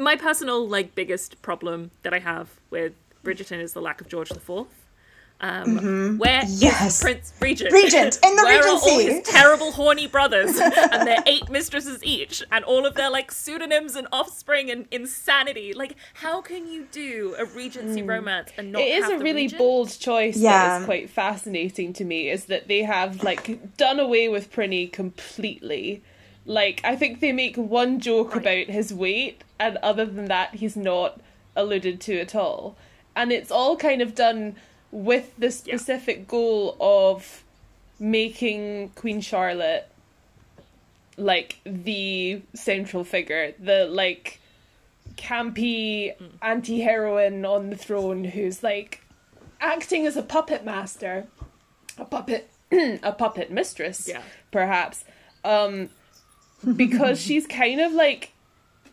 [0.00, 4.30] My personal like biggest problem that I have with Bridgerton is the lack of George
[4.30, 4.86] the Fourth.
[5.42, 6.18] Um, mm-hmm.
[6.18, 7.02] Where yes.
[7.02, 7.72] Prince Regent?
[7.72, 8.90] Regent in the where Regency.
[8.90, 13.10] are all his terrible horny brothers and their eight mistresses each, and all of their
[13.10, 15.74] like pseudonyms and offspring and insanity?
[15.74, 18.08] Like, how can you do a Regency mm.
[18.08, 18.82] romance and not?
[18.82, 19.58] It is a really Regent?
[19.58, 20.36] bold choice.
[20.36, 20.50] Yeah.
[20.50, 22.30] that is quite fascinating to me.
[22.30, 26.02] Is that they have like done away with Prinny completely
[26.50, 28.66] like, I think they make one joke right.
[28.66, 31.20] about his weight, and other than that, he's not
[31.54, 32.76] alluded to at all.
[33.14, 34.56] And it's all kind of done
[34.90, 36.24] with the specific yeah.
[36.26, 37.44] goal of
[38.00, 39.88] making Queen Charlotte
[41.16, 44.40] like the central figure, the like
[45.14, 46.30] campy mm.
[46.42, 49.04] anti heroine on the throne who's like
[49.60, 51.28] acting as a puppet master,
[51.96, 54.22] a puppet, a puppet mistress, yeah.
[54.50, 55.04] perhaps.
[55.44, 55.90] Um,
[56.76, 58.32] because she's kind of like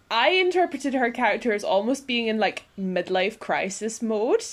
[0.10, 4.44] I interpreted her character as almost being in like midlife crisis mode.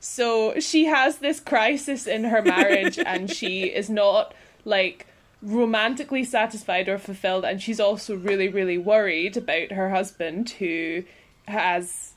[0.00, 4.34] So she has this crisis in her marriage and she is not
[4.64, 5.06] like
[5.40, 11.04] romantically satisfied or fulfilled and she's also really really worried about her husband who
[11.46, 12.14] has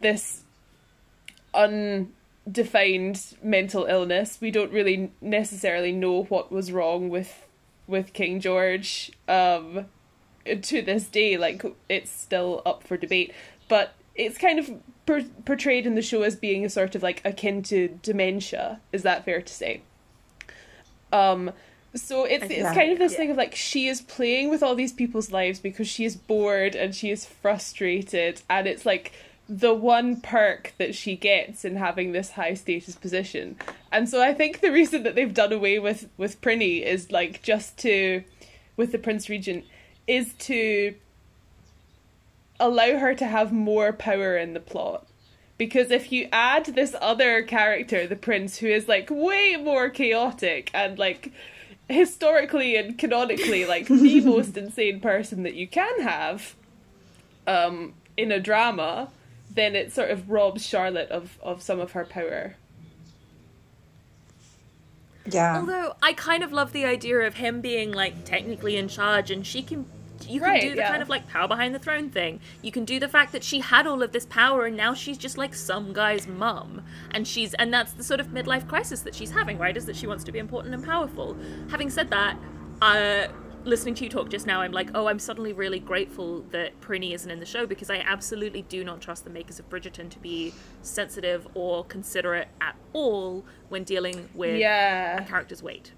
[0.00, 0.42] this
[1.54, 4.38] undefined mental illness.
[4.40, 7.46] We don't really necessarily know what was wrong with
[7.92, 9.86] with King George um,
[10.44, 11.36] to this day.
[11.36, 13.32] Like it's still up for debate,
[13.68, 14.70] but it's kind of
[15.06, 18.80] per- portrayed in the show as being a sort of like akin to dementia.
[18.92, 19.82] Is that fair to say?
[21.12, 21.52] Um,
[21.94, 23.18] so it's it's kind of this yeah.
[23.18, 26.74] thing of like she is playing with all these people's lives because she is bored
[26.74, 29.12] and she is frustrated, and it's like
[29.58, 33.56] the one perk that she gets in having this high status position.
[33.90, 37.42] And so I think the reason that they've done away with with Prinny is like
[37.42, 38.24] just to
[38.78, 39.66] with the Prince Regent
[40.06, 40.94] is to
[42.58, 45.06] allow her to have more power in the plot.
[45.58, 50.70] Because if you add this other character, the prince, who is like way more chaotic
[50.72, 51.30] and like
[51.90, 56.56] historically and canonically like the most insane person that you can have
[57.46, 59.10] um, in a drama,
[59.54, 62.56] then it sort of robs Charlotte of, of some of her power.
[65.26, 65.58] Yeah.
[65.60, 69.46] Although I kind of love the idea of him being like technically in charge and
[69.46, 69.86] she can
[70.28, 70.90] you can Right, do the yeah.
[70.90, 72.40] kind of like power behind the throne thing.
[72.62, 75.18] You can do the fact that she had all of this power and now she's
[75.18, 76.82] just like some guy's mum.
[77.10, 79.76] And she's and that's the sort of midlife crisis that she's having, right?
[79.76, 81.36] Is that she wants to be important and powerful.
[81.70, 82.36] Having said that,
[82.80, 83.28] uh
[83.64, 87.12] listening to you talk just now, I'm like, oh, I'm suddenly really grateful that Prinny
[87.14, 90.18] isn't in the show because I absolutely do not trust the makers of Bridgerton to
[90.18, 90.52] be
[90.82, 95.22] sensitive or considerate at all when dealing with Yeah.
[95.22, 95.92] a character's weight.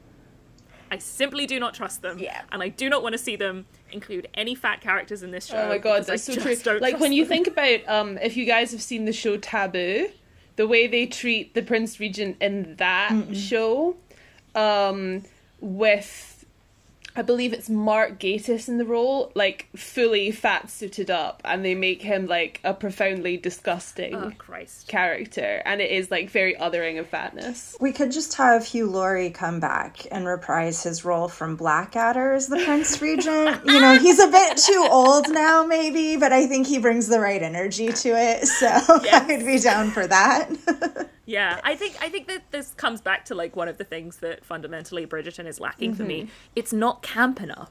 [0.91, 2.19] I simply do not trust them.
[2.19, 2.43] Yeah.
[2.53, 5.57] And I do not want to see them include any fat characters in this show.
[5.57, 6.79] Oh my god, because I that's so true.
[6.79, 7.29] Like when you them.
[7.31, 10.09] think about um if you guys have seen the show Taboo,
[10.57, 13.97] the way they treat the Prince Regent in that show,
[14.55, 15.23] um,
[15.61, 16.34] with
[17.17, 21.75] I believe it's Mark Gatiss in the role, like fully fat suited up, and they
[21.77, 24.89] make him like a profoundly disgusting Oh Christ.
[24.89, 27.77] character, and it is like very othering of fatness.
[27.81, 32.49] We could just have Hugh Laurie come back and reprise his role from Blackadder as
[32.49, 33.65] the Prince Regent.
[33.65, 37.21] You know, he's a bit too old now, maybe, but I think he brings the
[37.21, 38.67] right energy to it, so
[39.05, 39.31] Yes.
[39.31, 40.51] I'd be down for that.
[41.27, 44.19] Yeah, I think I think that this comes back to like one of the things
[44.19, 46.25] that fundamentally Bridgerton is lacking for me.
[46.25, 46.31] Mm-hmm.
[46.55, 47.71] It's not camp enough.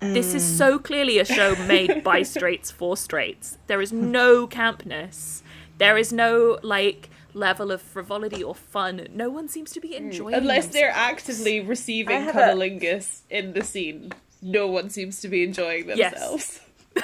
[0.00, 0.58] This is mm.
[0.58, 3.56] so clearly a show made by straights for straights.
[3.68, 4.10] There is hmm.
[4.10, 5.42] no campness.
[5.78, 9.06] There is no like level of frivolity or fun.
[9.12, 10.04] No one seems to be hmm.
[10.04, 14.12] enjoying Unless they're actively receiving I have a- cunnilingus in the scene,
[14.42, 16.12] no one seems to be enjoying Yes.
[16.12, 16.60] themselves.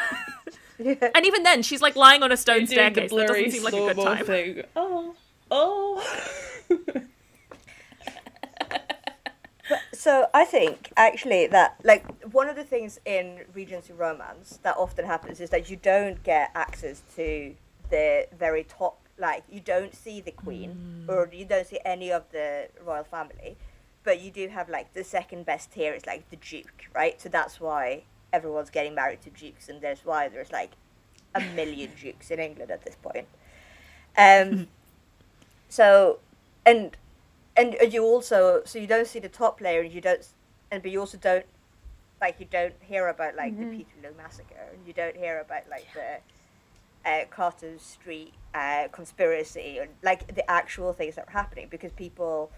[0.83, 3.11] And even then, she's like lying on a stone doing the staircase.
[3.11, 4.25] That doesn't seem like a good time.
[4.25, 4.63] thing.
[4.75, 5.15] Oh,
[5.51, 6.03] oh.
[10.01, 15.05] So I think actually that like one of the things in Regency romance that often
[15.05, 17.55] happens is that you don't get access to
[17.91, 22.25] the very top like you don't see the queen or you don't see any of
[22.33, 23.59] the royal family
[24.03, 27.21] but you do have like the second best tier is like the duke right?
[27.21, 30.71] So that's why everyone's getting married to dukes and there's why there's like
[31.35, 33.27] a million dukes in england at this point.
[34.17, 34.69] Um
[35.69, 36.21] so
[36.65, 36.97] and
[37.61, 40.27] and you also so you don't see the top layer and you don't
[40.71, 41.47] and but you also don't
[42.21, 45.87] like you don't hear about like the Peterloo massacre and you don't hear about like
[45.95, 51.93] the uh, Cato Street uh, conspiracy and like the actual things that are happening because
[51.93, 52.51] people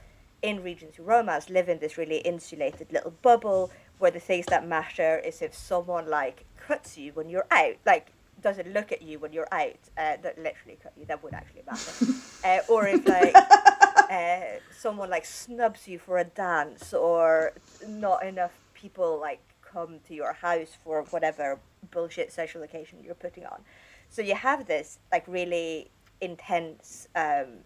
[0.42, 5.18] in Regency romance live in this really insulated little bubble where the things that matter
[5.18, 8.09] is if someone like cuts you when you're out like
[8.40, 11.62] doesn't look at you when you're out uh, that literally cut you that would actually
[11.66, 12.07] matter.
[12.44, 13.32] Uh, or if like
[14.12, 17.52] uh, someone like snubs you for a dance or
[17.88, 21.58] not enough people like come to your house for whatever
[21.90, 23.62] bullshit social occasion you're putting on.
[24.10, 25.90] So you have this like really
[26.20, 27.64] intense um,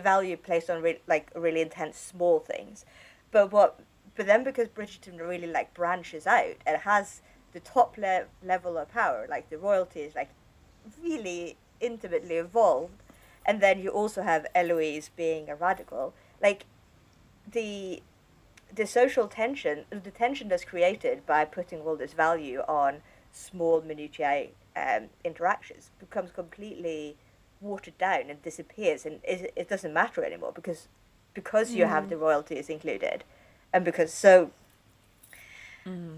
[0.00, 2.84] value placed on re- like really intense small things.
[3.32, 3.80] But what
[4.14, 7.20] but then because bridgerton really like branches out and has
[7.52, 10.30] the top le- level of power like the royalty is like
[11.02, 13.02] really intimately involved
[13.46, 16.12] and then you also have Eloise being a radical.
[16.42, 16.64] Like
[17.50, 18.02] the
[18.74, 23.00] the social tension, the tension that's created by putting all this value on
[23.32, 27.16] small minutiae um, interactions becomes completely
[27.60, 30.88] watered down and disappears, and it, it doesn't matter anymore because
[31.32, 33.24] because you have the royalties included,
[33.72, 34.50] and because so.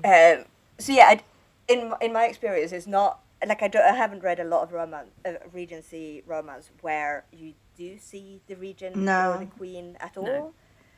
[0.04, 0.44] Um,
[0.78, 1.20] so yeah, I,
[1.68, 3.82] in in my experience, it's not like I don't.
[3.82, 8.57] I haven't read a lot of romance, uh, Regency romance where you do see the
[8.57, 9.32] regent No.
[9.34, 10.53] or the queen at all.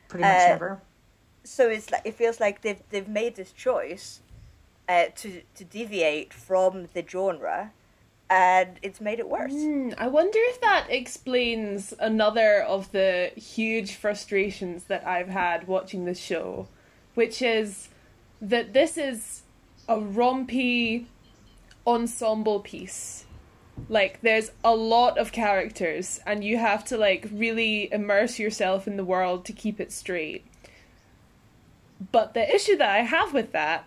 [0.07, 0.81] Pretty much Uh, never.
[1.43, 4.21] So it's like it feels like they've they've made this choice
[4.89, 7.71] uh, to to deviate from the genre,
[8.29, 9.51] and it's made it worse.
[9.53, 16.05] Hmm, I wonder if that explains another of the huge frustrations that I've had watching
[16.05, 16.67] this show,
[17.15, 17.89] which is
[18.41, 19.43] that this is
[19.87, 21.05] a rompy
[21.85, 23.25] ensemble piece.
[23.89, 28.97] Like there's a lot of characters and you have to like really immerse yourself in
[28.97, 30.45] the world to keep it straight.
[32.11, 33.85] But the issue that I have with that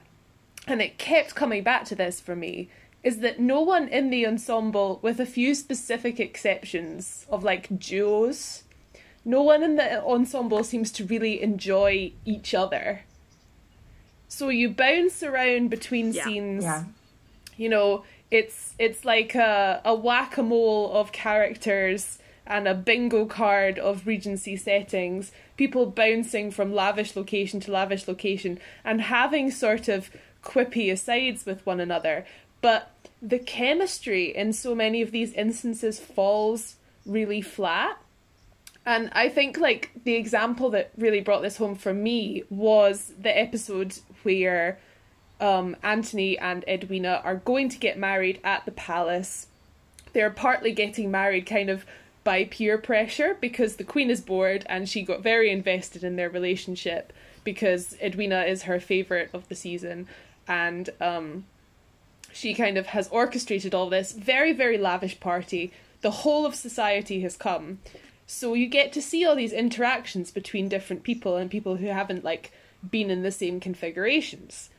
[0.66, 2.68] and it kept coming back to this for me
[3.02, 8.62] is that no one in the ensemble with a few specific exceptions of like duos
[9.26, 13.02] no one in the ensemble seems to really enjoy each other
[14.28, 16.24] So you bounce around between Yeah.
[16.24, 16.64] scenes.
[16.64, 16.84] Yeah.
[17.56, 23.24] You know, it's it's like a, a whack a mole of characters and a bingo
[23.24, 29.88] card of Regency settings, people bouncing from lavish location to lavish location and having sort
[29.88, 30.10] of
[30.42, 32.26] quippy asides with one another.
[32.60, 32.90] But
[33.22, 36.76] the chemistry in so many of these instances falls
[37.06, 37.98] really flat.
[38.86, 43.36] And I think like the example that really brought this home for me was the
[43.36, 44.78] episode where
[45.40, 49.46] um, Anthony and Edwina are going to get married at the palace.
[50.12, 51.84] They're partly getting married kind of
[52.22, 56.30] by peer pressure because the queen is bored and she got very invested in their
[56.30, 57.12] relationship
[57.42, 60.08] because Edwina is her favorite of the season
[60.48, 61.44] and um,
[62.32, 65.70] she kind of has orchestrated all this very very lavish party.
[66.00, 67.80] The whole of society has come.
[68.26, 72.24] So you get to see all these interactions between different people and people who haven't
[72.24, 72.52] like
[72.90, 74.70] been in the same configurations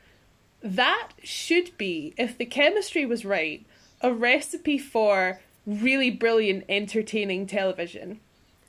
[0.65, 3.63] that should be, if the chemistry was right,
[4.01, 8.19] a recipe for really brilliant, entertaining television.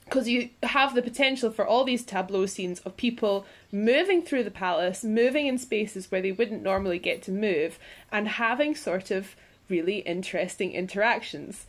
[0.05, 4.51] Because you have the potential for all these tableau scenes of people moving through the
[4.51, 7.79] palace, moving in spaces where they wouldn't normally get to move,
[8.13, 9.35] and having sort of
[9.69, 11.65] really interesting interactions.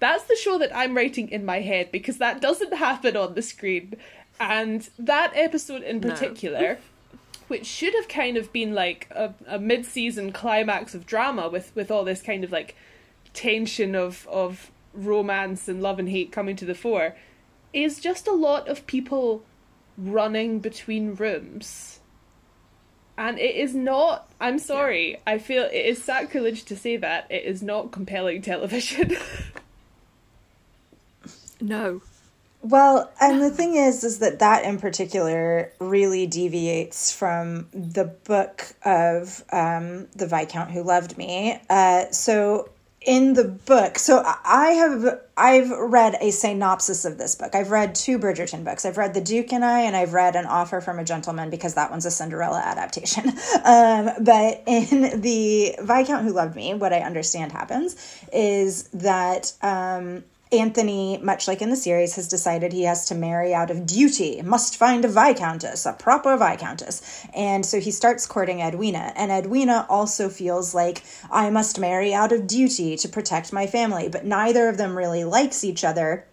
[0.00, 3.42] That's the show that I'm writing in my head because that doesn't happen on the
[3.42, 3.94] screen.
[4.40, 6.76] And that episode in No.
[7.48, 11.90] Which should have kind of been like a, a mid-season climax of drama with with
[11.90, 12.76] all this kind of like
[13.34, 17.14] tension of of romance and love and hate coming to the fore
[17.72, 19.44] is just a lot of people
[19.98, 22.00] running between rooms.
[23.18, 27.44] And it is not i'm sorry i feel it is sacrilege to say that it
[27.44, 29.16] is not compelling television.
[31.60, 32.02] No.
[32.68, 38.74] Well, and the thing is, is that that in particular really deviates from the book
[38.84, 41.60] of um, the Viscount Who Loved Me.
[41.70, 47.54] Uh, so in the book, so I have I've read a synopsis of this book.
[47.54, 48.84] I've read two Bridgerton books.
[48.84, 51.74] I've read The Duke and I, and I've read An Offer from a Gentleman because
[51.74, 53.32] that one's a Cinderella adaptation.
[53.64, 57.96] Um, but in the Viscount Who Loved Me, what I understand happens
[58.32, 59.52] is that.
[59.62, 60.24] Um,
[60.58, 64.42] Anthony, much like in the series, has decided he has to marry out of duty,
[64.42, 67.26] must find a viscountess, a proper viscountess.
[67.34, 69.12] And so he starts courting Edwina.
[69.16, 74.08] And Edwina also feels like I must marry out of duty to protect my family,
[74.08, 76.26] but neither of them really likes each other.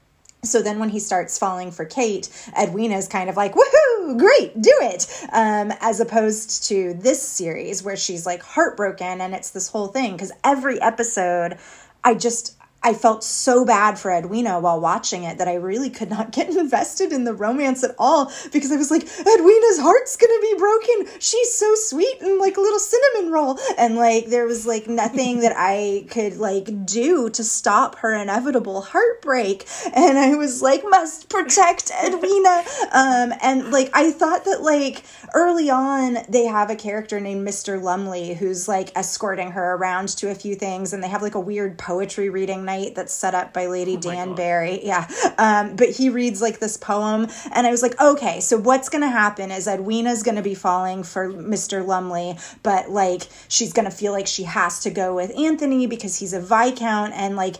[0.43, 4.61] So then when he starts falling for Kate, Edwina is kind of like, woohoo, great,
[4.61, 5.07] do it.
[5.31, 10.11] Um, as opposed to this series where she's like heartbroken and it's this whole thing.
[10.11, 11.57] Because every episode,
[12.03, 16.09] I just, I felt so bad for Edwina while watching it that I really could
[16.09, 20.41] not get invested in the romance at all because I was like, Edwina's heart's gonna
[20.41, 21.19] be broken.
[21.19, 23.57] She's so sweet and like a little cinnamon roll.
[23.77, 28.81] And like, there was like nothing that I could like do to stop her inevitable
[28.81, 29.65] heartbreak.
[29.95, 32.63] And I was like, must protect Edwina.
[32.91, 35.03] Um, and like, I thought that like
[35.33, 37.81] early on, they have a character named Mr.
[37.81, 41.39] Lumley who's like escorting her around to a few things and they have like a
[41.39, 44.35] weird poetry reading night that's set up by Lady Oh my God.
[44.35, 44.85] Danbury.
[44.85, 45.07] Yeah.
[45.37, 49.09] Um, but he reads like this poem, and I was like, okay, so what's gonna
[49.09, 51.85] happen is Edwina's gonna be falling for Mr.
[51.85, 56.33] Lumley, but like she's gonna feel like she has to go with Anthony because he's
[56.33, 57.57] a Viscount, and like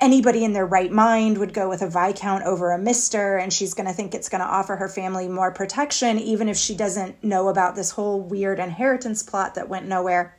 [0.00, 3.74] anybody in their right mind would go with a viscount over a mister and she's
[3.74, 7.22] going to think it's going to offer her family more protection even if she doesn't
[7.22, 10.36] know about this whole weird inheritance plot that went nowhere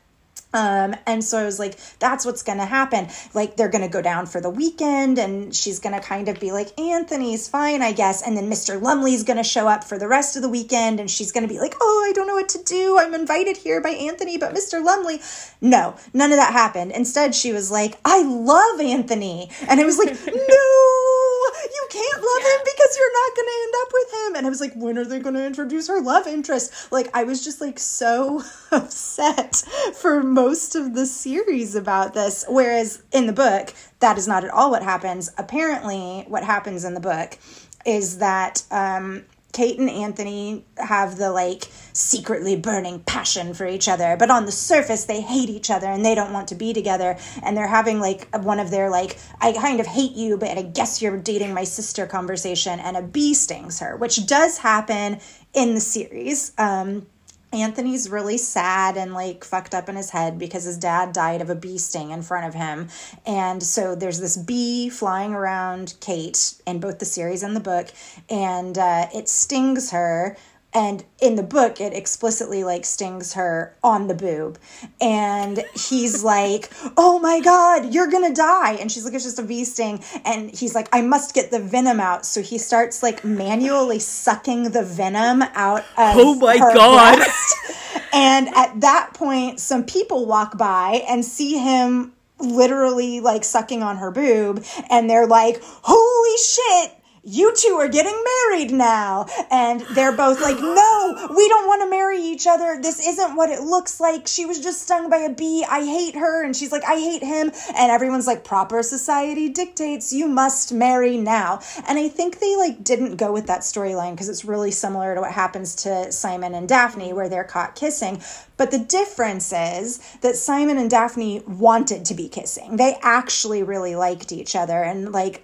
[0.54, 3.10] um, and so I was like, that's what's going to happen.
[3.34, 6.40] Like, they're going to go down for the weekend, and she's going to kind of
[6.40, 8.26] be like, Anthony's fine, I guess.
[8.26, 8.82] And then Mr.
[8.82, 11.54] Lumley's going to show up for the rest of the weekend, and she's going to
[11.54, 12.98] be like, oh, I don't know what to do.
[12.98, 14.84] I'm invited here by Anthony, but Mr.
[14.84, 15.20] Lumley.
[15.60, 16.94] No, none of that happened.
[16.94, 19.50] Instead, she was like, I love Anthony.
[19.68, 21.35] And I was like, no,
[21.74, 24.36] you can't love him because you're not going to end up with him.
[24.36, 26.92] And I was like, when are they going to introduce her love interest?
[26.92, 29.56] Like, I was just like so upset
[29.96, 32.46] for most of the series about this.
[32.48, 35.32] Whereas in the book, that is not at all what happens.
[35.38, 37.38] Apparently, what happens in the book
[37.86, 39.26] is that um,
[39.56, 44.52] Kate and Anthony have the like secretly burning passion for each other, but on the
[44.52, 47.18] surface they hate each other and they don't want to be together.
[47.42, 50.62] And they're having like one of their like, I kind of hate you, but I
[50.62, 52.82] guess you're dating my sister conversation.
[52.82, 55.22] And a bee stings her, which does happen
[55.54, 56.52] in the series.
[56.58, 57.08] Um,
[57.56, 61.50] Anthony's really sad and like fucked up in his head because his dad died of
[61.50, 62.90] a bee sting in front of him.
[63.26, 67.88] And so there's this bee flying around Kate in both the series and the book,
[68.30, 70.38] and uh, it stings her.
[70.76, 74.60] And in the book it explicitly like stings her on the boob.
[75.02, 78.74] And he's like oh my god you're gonna die.
[78.74, 80.04] And she's like it's just a bee sting.
[80.26, 82.26] And he's like i must get the venom out.
[82.26, 87.26] So he starts like manually sucking the venom out of Oh my her God.
[88.14, 93.98] and at that point some people walk by and see him literally like sucking on
[93.98, 94.66] her boob.
[94.90, 99.26] And they're like holy shit you two are getting married now.
[99.52, 102.80] And they're both like, no, we don't want to marry each other.
[102.82, 104.28] This isn't what it looks like.
[104.28, 105.66] She was just stung by a bee.
[105.68, 106.44] I hate her.
[106.44, 107.52] And she's like, I hate him.
[107.76, 111.60] And everyone's like, proper society dictates you must marry now.
[111.88, 115.22] And I think they like didn't go with that storyline because it's really similar to
[115.22, 118.22] what happens to Simon and Daphne where they're caught kissing.
[118.58, 122.78] But the difference is that Simon and Daphne wanted to be kissing.
[122.78, 124.84] They actually really liked each other.
[124.84, 125.44] And like,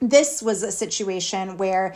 [0.00, 1.94] this was a situation where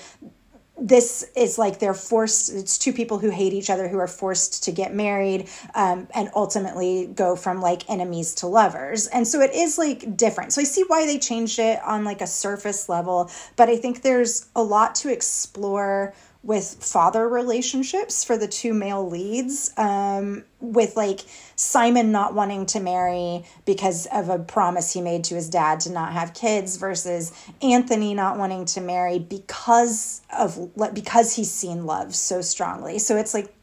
[0.80, 4.64] this is like they're forced it's two people who hate each other who are forced
[4.64, 9.06] to get married um, and ultimately go from like enemies to lovers.
[9.06, 10.52] And so it is like different.
[10.52, 14.02] So i see why they changed it on like a surface level but i think
[14.02, 20.96] there's a lot to explore with father relationships for the two male leads um, with
[20.96, 21.20] like
[21.54, 25.90] simon not wanting to marry because of a promise he made to his dad to
[25.90, 27.32] not have kids versus
[27.62, 32.98] anthony not wanting to marry because of because he's seen love so strongly.
[32.98, 33.54] So it's like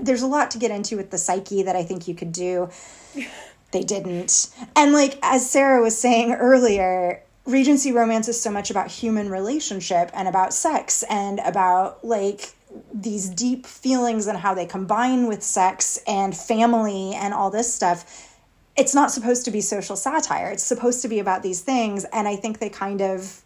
[0.00, 2.68] there's a lot to get into with the psyche that i think you could do.
[3.72, 4.50] They didn't.
[4.74, 10.10] And like as sarah was saying earlier Regency romance is so much about human relationship
[10.12, 12.54] and about sex and about like
[12.92, 18.36] these deep feelings and how they combine with sex and family and all this stuff.
[18.76, 20.50] It's not supposed to be social satire.
[20.50, 22.04] It's supposed to be about these things.
[22.12, 23.42] And I think they kind of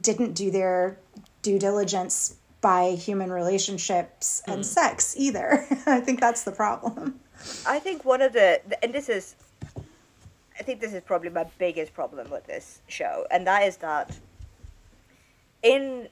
[0.00, 0.98] didn't do their
[1.42, 4.62] due diligence by human relationships and hmm.
[4.62, 5.64] sex either.
[5.86, 7.20] I think that's the problem.
[7.66, 9.36] I think one of the, and this is,
[10.58, 14.18] I think this is probably my biggest problem with this show, and that is that
[15.62, 16.08] in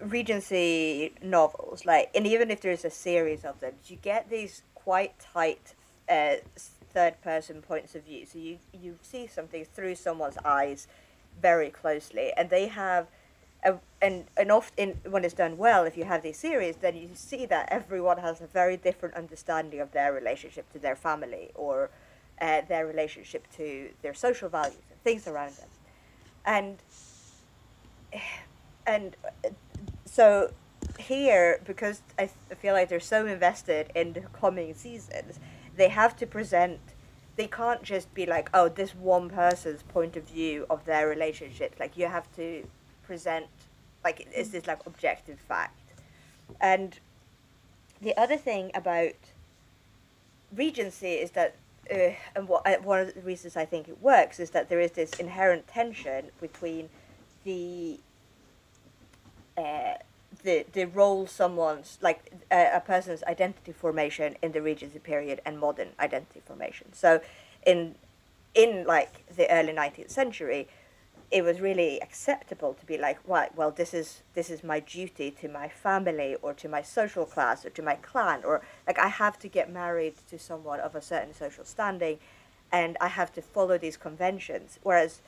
[0.00, 5.18] Regency novels, like, and even if there's a series of them, you get these quite
[5.18, 5.74] tight
[6.08, 8.26] uh, third person points of view.
[8.26, 10.86] So you, you see something through someone's eyes
[11.40, 13.06] very closely, and they have.
[13.64, 17.08] A, and and often when it's done well, if you have these series, then you
[17.14, 21.88] see that everyone has a very different understanding of their relationship to their family or
[22.40, 25.68] uh, their relationship to their social values and things around them,
[26.44, 26.78] and
[28.86, 29.48] and uh,
[30.04, 30.50] so
[30.98, 35.38] here because I feel like they're so invested in the coming seasons,
[35.76, 36.80] they have to present.
[37.36, 41.76] They can't just be like, oh, this one person's point of view of their relationship.
[41.78, 42.66] Like you have to
[43.02, 43.46] present,
[44.02, 45.78] like, is this like objective fact?
[46.62, 46.98] And
[48.00, 49.14] the other thing about
[50.54, 51.56] Regency is that
[51.90, 54.80] uh, and what uh, one of the reasons I think it works is that there
[54.80, 56.88] is this inherent tension between
[57.44, 58.00] the
[59.56, 59.94] uh,
[60.42, 65.58] the the role someone's like uh, a person's identity formation in the Regency period and
[65.58, 66.92] modern identity formation.
[66.92, 67.20] So,
[67.64, 67.94] in
[68.54, 70.68] in like the early nineteenth century,
[71.30, 75.30] it was really acceptable to be like, right, well, this is this is my duty
[75.32, 79.08] to my family or to my social class or to my clan or like I
[79.08, 82.18] have to get married to someone of a certain social standing,
[82.70, 84.78] and I have to follow these conventions.
[84.82, 85.20] Whereas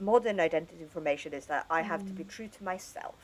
[0.00, 2.28] modern identity formation is that I have to be mm.
[2.28, 3.14] true to myself,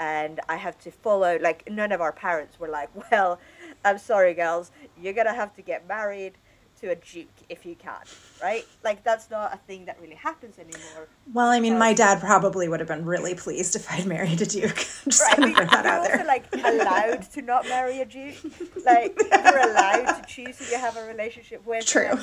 [0.00, 1.38] and I have to follow.
[1.38, 3.38] Like none of our parents were like, well,
[3.84, 6.34] I'm sorry, girls, you're gonna have to get married
[6.80, 8.00] to a duke if you can,
[8.42, 8.66] right?
[8.84, 11.08] Like that's not a thing that really happens anymore.
[11.32, 14.46] Well, I mean, my dad probably would have been really pleased if I'd married a
[14.46, 14.78] duke.
[15.06, 16.24] I'm just Right, gonna put that you're out also there.
[16.24, 18.36] like allowed to not marry a duke.
[18.84, 21.86] Like you're allowed to choose who you have a relationship with.
[21.86, 22.18] True.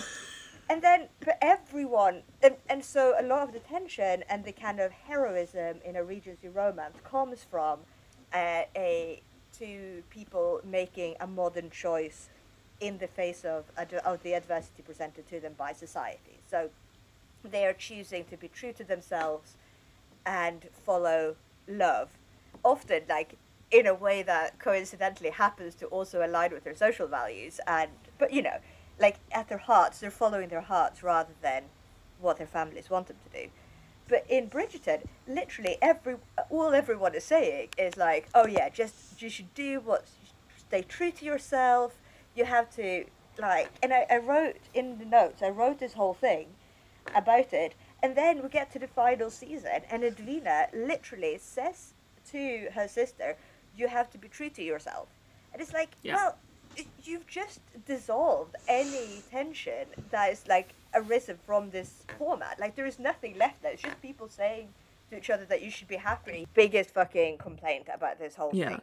[0.70, 4.80] And then, but everyone, and, and so a lot of the tension and the kind
[4.80, 7.82] of heroism in a Regency romance comes from
[8.34, 9.22] uh, a
[9.56, 12.30] two people making a modern choice
[12.80, 16.39] in the face of of the adversity presented to them by society.
[16.49, 16.69] So
[17.43, 19.55] they are choosing to be true to themselves
[20.26, 21.36] and follow
[21.67, 22.09] love,
[22.63, 23.38] often like
[23.71, 27.59] in a way that coincidentally happens to also align with their social values.
[27.67, 28.57] And but you know,
[28.99, 31.63] like at their hearts, they're following their hearts rather than
[32.19, 33.49] what their families want them to do.
[34.07, 36.17] But in Bridgerton, literally every
[36.49, 40.05] all everyone is saying is like, oh yeah, just you should do what,
[40.57, 41.97] stay true to yourself.
[42.36, 43.05] You have to
[43.39, 46.47] like, and I, I wrote in the notes, I wrote this whole thing
[47.15, 51.93] about it, and then we get to the final season, and Edwina literally says
[52.31, 53.38] to her sister,
[53.75, 55.07] "You have to be true to yourself."
[55.53, 56.15] And it's like, Yeah.
[56.15, 56.38] well,
[57.03, 62.59] you've just dissolved any tension that is like arisen from this format.
[62.59, 63.71] Like there is nothing left there.
[63.71, 64.69] It's just people saying
[65.09, 66.45] to each other that you should be happy.
[66.53, 68.69] Biggest fucking complaint about this whole Yeah.
[68.69, 68.81] thing.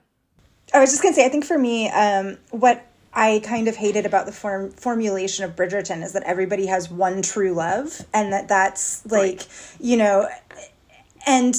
[0.72, 4.06] I was just gonna say, I think for me, um, what I kind of hated
[4.06, 8.48] about the form formulation of Bridgerton is that everybody has one true love, and that
[8.48, 9.46] that's like,
[9.78, 10.28] you know,
[11.26, 11.54] and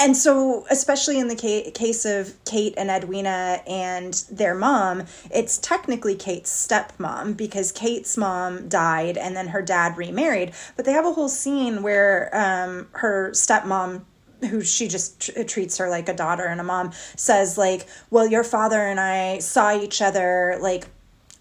[0.00, 5.58] and so especially in the ca- case of Kate and Edwina and their mom, it's
[5.58, 10.52] technically Kate's stepmom because Kate's mom died and then her dad remarried.
[10.76, 14.02] But they have a whole scene where um, her stepmom
[14.50, 18.26] who she just tr- treats her like a daughter and a mom says like well
[18.26, 20.86] your father and i saw each other like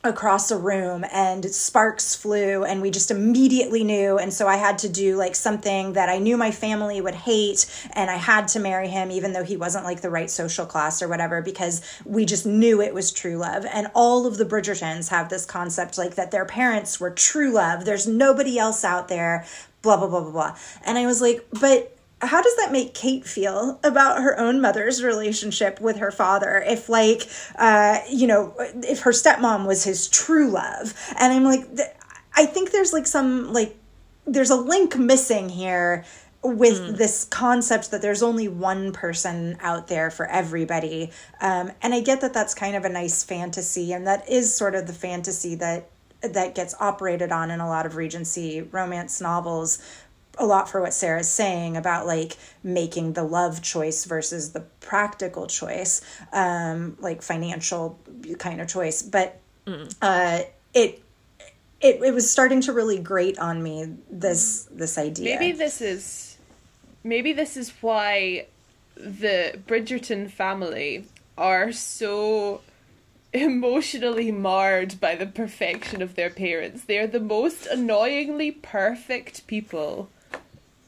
[0.03, 4.17] across a room and sparks flew and we just immediately knew.
[4.17, 7.65] And so i had to do like something that i knew my family would hate
[7.93, 11.01] and i had to marry him even though he wasn't like the right social class
[11.01, 13.65] or whatever because we just knew it was true love.
[13.65, 17.85] And all of the bridgertons have this concept like that their parents were true love.
[17.85, 19.45] There's nobody else out there
[19.81, 20.57] blah blah blah blah blah.
[20.85, 25.03] And i was like but how does that make Kate feel about her own mother's
[25.03, 26.63] relationship with her father?
[26.65, 30.93] If, like, uh, you know, if her stepmom was his true love.
[31.19, 31.89] And I'm like, th-
[32.35, 33.77] I think there's like some, like,
[34.25, 36.05] there's a link missing here
[36.43, 41.11] with this concept that there's only one person out there for everybody.
[41.41, 44.75] Um, and I get that that's kind of a nice fantasy, and that is sort
[44.75, 45.89] of the fantasy that
[46.21, 49.79] that gets operated on in a lot of Regency romance novels
[50.37, 55.47] a lot for what Sarah's saying about like making the love choice versus the practical
[55.47, 57.99] choice, um, like financial
[58.39, 59.01] kind of choice.
[59.01, 59.39] But
[60.01, 60.41] uh,
[60.73, 61.01] it,
[61.81, 65.39] it it was starting to really grate on me this this idea.
[65.39, 66.37] Maybe this is
[67.03, 68.47] maybe this is why
[68.95, 71.05] the Bridgerton family
[71.37, 72.61] are so
[73.33, 76.85] emotionally marred by the perfection of their parents.
[76.85, 80.09] They are the most annoyingly perfect people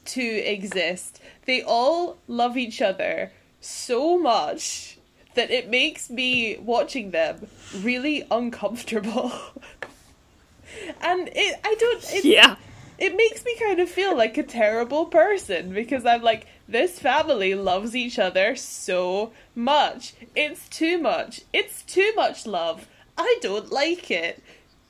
[0.09, 1.19] to exist.
[1.45, 3.31] They all love each other
[3.61, 4.97] so much
[5.35, 7.47] that it makes me watching them
[7.81, 9.31] really uncomfortable.
[11.01, 12.55] and it I don't it, Yeah.
[12.97, 17.55] it makes me kind of feel like a terrible person because I'm like, this family
[17.55, 20.13] loves each other so much.
[20.35, 21.41] It's too much.
[21.53, 22.87] It's too much love.
[23.17, 24.41] I don't like it.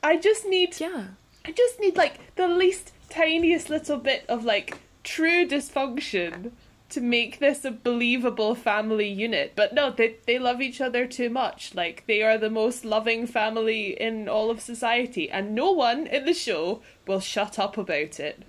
[0.02, 1.04] I just need Yeah.
[1.44, 6.52] I just need like the least tiniest little bit of like true dysfunction
[6.90, 9.52] to make this a believable family unit.
[9.54, 11.74] But no, they they love each other too much.
[11.74, 16.24] Like they are the most loving family in all of society and no one in
[16.24, 18.42] the show will shut up about it.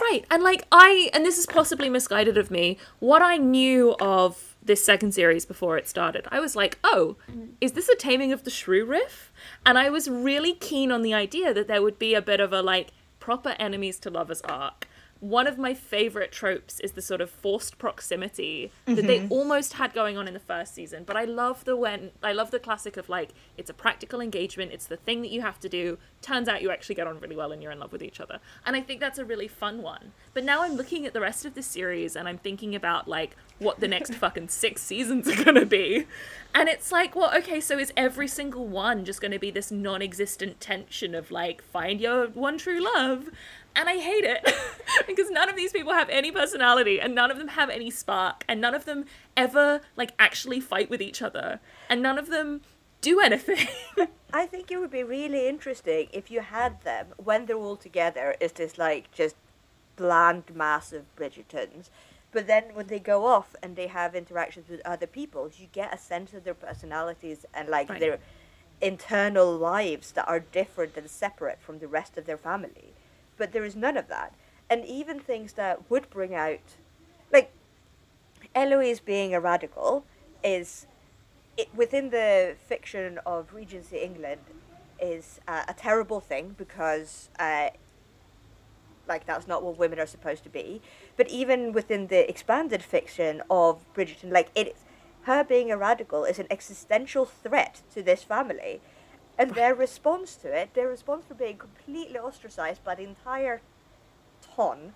[0.00, 0.24] Right.
[0.30, 4.84] And like I and this is possibly misguided of me, what I knew of this
[4.84, 7.16] second series before it started, I was like, "Oh,
[7.60, 9.32] is this a taming of the shrew riff?"
[9.64, 12.52] And I was really keen on the idea that there would be a bit of
[12.52, 12.88] a like
[13.24, 14.86] proper enemies to lovers arc.
[15.24, 19.32] One of my favorite tropes is the sort of forced proximity that they mm-hmm.
[19.32, 21.04] almost had going on in the first season.
[21.04, 24.72] But I love the when I love the classic of like it's a practical engagement,
[24.72, 25.96] it's the thing that you have to do.
[26.20, 28.38] Turns out you actually get on really well and you're in love with each other.
[28.66, 30.12] And I think that's a really fun one.
[30.34, 33.34] But now I'm looking at the rest of the series and I'm thinking about like
[33.58, 36.06] what the next fucking six seasons are gonna be.
[36.54, 40.02] And it's like, well, okay, so is every single one just gonna be this non
[40.02, 43.30] existent tension of like find your one true love?
[43.76, 44.48] And I hate it
[45.06, 48.44] because none of these people have any personality and none of them have any spark
[48.48, 49.04] and none of them
[49.36, 52.60] ever like actually fight with each other and none of them
[53.00, 53.66] do anything.
[54.32, 58.36] I think it would be really interesting if you had them when they're all together.
[58.40, 59.34] Is this like just
[59.96, 61.90] bland mass of Bridgertons?
[62.32, 65.94] But then when they go off and they have interactions with other people, you get
[65.94, 68.00] a sense of their personalities and like Right.
[68.00, 68.18] their
[68.80, 72.92] internal lives that are different and separate from the rest of their family.
[73.36, 74.34] But there is none of that.
[74.70, 76.76] And even things that would bring out,
[77.32, 77.52] like
[78.54, 80.04] Eloise being a radical,
[80.42, 80.86] is
[81.56, 84.40] it, within the fiction of Regency England
[85.00, 87.70] is uh, a terrible thing because uh,
[89.08, 90.80] like that's not what women are supposed to be.
[91.16, 94.76] But even within the expanded fiction of Bridgerton, like it,
[95.22, 98.80] her being a radical is an existential threat to this family,
[99.38, 103.60] and their response to it, their response for being completely ostracized by the entire
[104.42, 104.94] ton,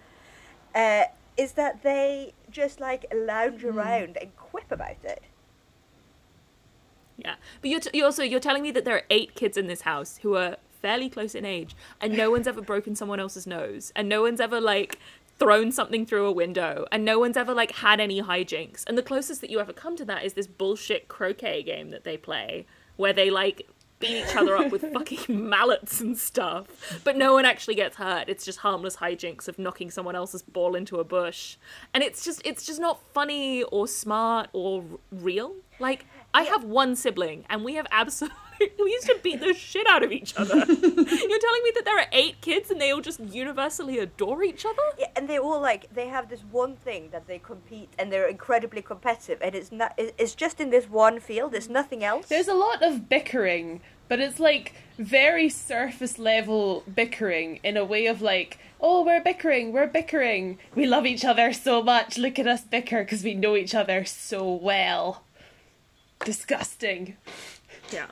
[0.75, 1.05] uh,
[1.37, 5.23] is that they just like lounge around and quip about it.
[7.17, 9.67] Yeah, but you're, t- you're also you're telling me that there are eight kids in
[9.67, 13.47] this house who are fairly close in age, and no one's ever broken someone else's
[13.47, 14.99] nose, and no one's ever like
[15.39, 18.85] thrown something through a window and no one's ever like had any hijinks.
[18.87, 22.05] And the closest that you ever come to that is this bullshit croquet game that
[22.05, 22.67] they play
[22.97, 23.69] where they like
[23.99, 26.67] beat each other up with fucking mallets and stuff.
[27.05, 28.29] But no one actually gets hurt.
[28.29, 31.57] It's just harmless hijinks of knocking someone else's ball into a bush.
[31.95, 35.55] And it's just it's just not funny or smart or r- real.
[35.79, 38.39] Like I have one sibling and we have absolutely
[38.79, 40.55] we used to beat the shit out of each other.
[40.67, 44.65] You're telling me that there are eight kids and they all just universally adore each
[44.65, 44.83] other?
[44.99, 48.29] Yeah, and they all like they have this one thing that they compete and they're
[48.29, 52.49] incredibly competitive and it's not it's just in this one field there's nothing else There's
[52.49, 58.21] a lot of bickering, but it's like very surface level bickering in a way of
[58.21, 60.59] like, oh, we're bickering, we're bickering.
[60.75, 62.19] We love each other so much.
[62.19, 65.23] Look at us bicker because we know each other so well.
[66.25, 67.17] Disgusting.
[67.93, 68.07] Yeah.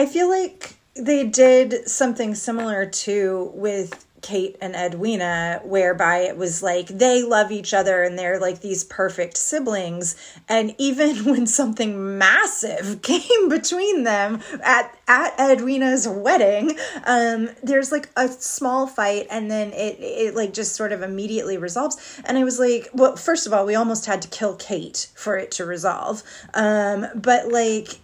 [0.00, 6.62] I feel like they did something similar to with Kate and Edwina, whereby it was
[6.62, 10.16] like they love each other and they're like these perfect siblings.
[10.48, 18.08] And even when something massive came between them at at Edwina's wedding, um, there's like
[18.16, 22.22] a small fight and then it it like just sort of immediately resolves.
[22.24, 25.36] And I was like, well, first of all, we almost had to kill Kate for
[25.36, 26.22] it to resolve.
[26.54, 28.00] Um, but like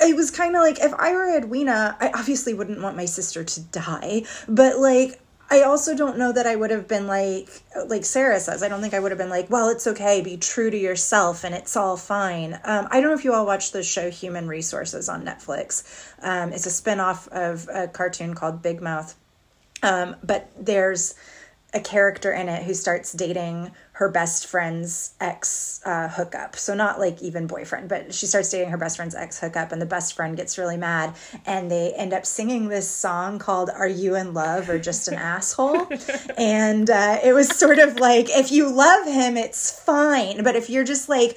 [0.00, 3.44] it was kind of like if I were Edwina, I obviously wouldn't want my sister
[3.44, 5.20] to die, but like
[5.52, 7.48] I also don't know that I would have been like
[7.86, 8.62] like Sarah says.
[8.62, 11.42] I don't think I would have been like, well, it's okay, be true to yourself,
[11.44, 12.54] and it's all fine.
[12.64, 16.12] Um, I don't know if you all watched the show Human Resources on Netflix.
[16.22, 19.16] Um, it's a spinoff of a cartoon called Big Mouth,
[19.82, 21.14] um, but there's
[21.74, 26.56] a character in it who starts dating her best friend's ex uh, hookup.
[26.56, 29.80] So not like even boyfriend, but she starts dating her best friend's ex hookup, and
[29.80, 33.86] the best friend gets really mad, and they end up singing this song called "Are
[33.86, 35.86] You in Love or Just an Asshole?"
[36.38, 40.70] and uh, it was sort of like if you love him, it's fine, but if
[40.70, 41.36] you're just like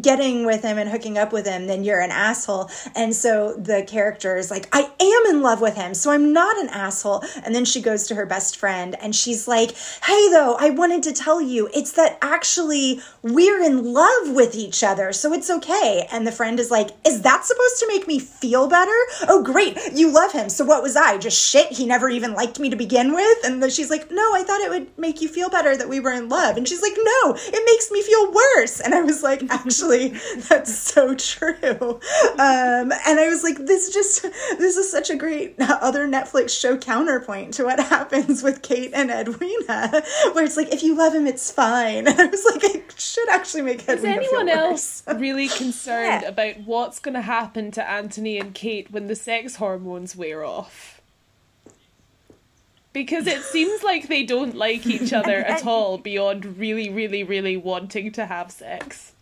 [0.00, 2.70] getting with him and hooking up with him, then you're an asshole.
[2.94, 6.58] And so the character is like, I am in love with him, so I'm not
[6.58, 7.24] an asshole.
[7.44, 11.02] And then she goes to her best friend and she's like, Hey, though, I wanted
[11.04, 16.08] to tell you, it's that actually we're in love with each other, so it's okay.
[16.10, 18.96] And the friend is like, Is that supposed to make me feel better?
[19.28, 20.48] Oh, great, you love him.
[20.48, 21.18] So what was I?
[21.18, 21.72] Just shit?
[21.72, 23.44] He never even liked me to begin with?
[23.44, 26.00] And then she's like, No, I thought it would make you feel better that we
[26.00, 26.56] were in love.
[26.56, 28.80] And she's like, No, it makes me feel worse.
[28.80, 30.08] And I was like, Actually,
[30.48, 32.00] that's so true.
[32.38, 36.78] Um, and I was like, This just, this is such a great other Netflix show
[36.78, 41.26] counterpoint to what happens with Kate and Edwina, where it's like, If you love him,
[41.26, 41.50] it's
[41.82, 42.06] fine.
[42.06, 46.28] And I was like, It should actually make Is anyone else really concerned Yeah.
[46.28, 51.00] about what's going to happen to Anthony and Kate when the sex hormones wear off?
[52.92, 57.56] Because it seems like they don't like each other at all beyond really, really, really
[57.56, 59.12] wanting to have sex.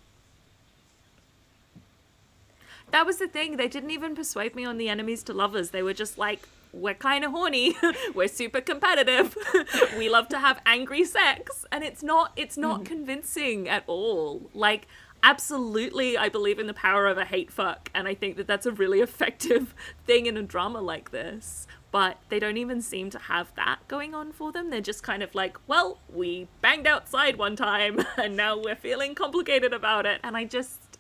[2.90, 3.58] That was the thing.
[3.58, 5.70] They didn't even persuade me on the enemies to lovers.
[5.70, 7.76] They were just like, we're kind of horny.
[8.14, 9.36] we're super competitive.
[9.98, 12.86] we love to have angry sex, and it's not it's not mm.
[12.86, 14.50] convincing at all.
[14.54, 14.86] Like
[15.22, 18.66] absolutely I believe in the power of a hate fuck and I think that that's
[18.66, 19.74] a really effective
[20.06, 21.66] thing in a drama like this.
[21.90, 24.68] But they don't even seem to have that going on for them.
[24.68, 29.14] They're just kind of like, well, we banged outside one time and now we're feeling
[29.14, 30.20] complicated about it.
[30.22, 30.98] And I just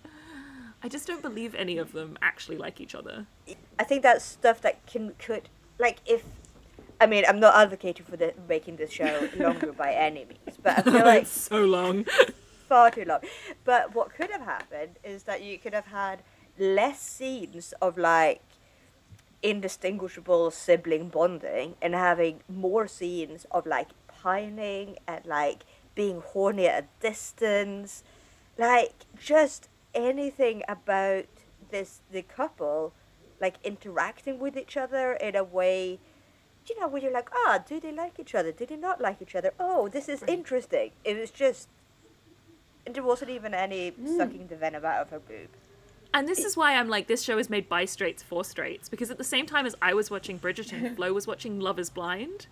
[0.82, 3.26] I just don't believe any of them actually like each other.
[3.78, 5.48] I think that's stuff that can could
[5.78, 6.24] like if
[7.00, 10.78] I mean I'm not advocating for the making this show longer by any means, but
[10.78, 12.06] I feel like so long.
[12.68, 13.20] far too long.
[13.64, 16.22] But what could have happened is that you could have had
[16.58, 18.42] less scenes of like
[19.42, 25.64] indistinguishable sibling bonding and having more scenes of like pining and like
[25.94, 28.02] being horny at a distance.
[28.58, 31.26] Like just anything about
[31.70, 32.92] this the couple
[33.40, 35.98] like interacting with each other in a way
[36.68, 38.52] you know where you're like ah do they like each other?
[38.52, 39.52] Do they not like each other?
[39.58, 40.90] Oh this is interesting.
[41.04, 41.68] It was just
[42.84, 45.48] and there wasn't even any sucking the venom out of her boob.
[46.14, 48.88] And this is why I'm like, this show is made by straights for straights.
[48.88, 51.90] Because at the same time as I was watching Bridgerton, Flo was watching Love is
[51.90, 52.46] Blind.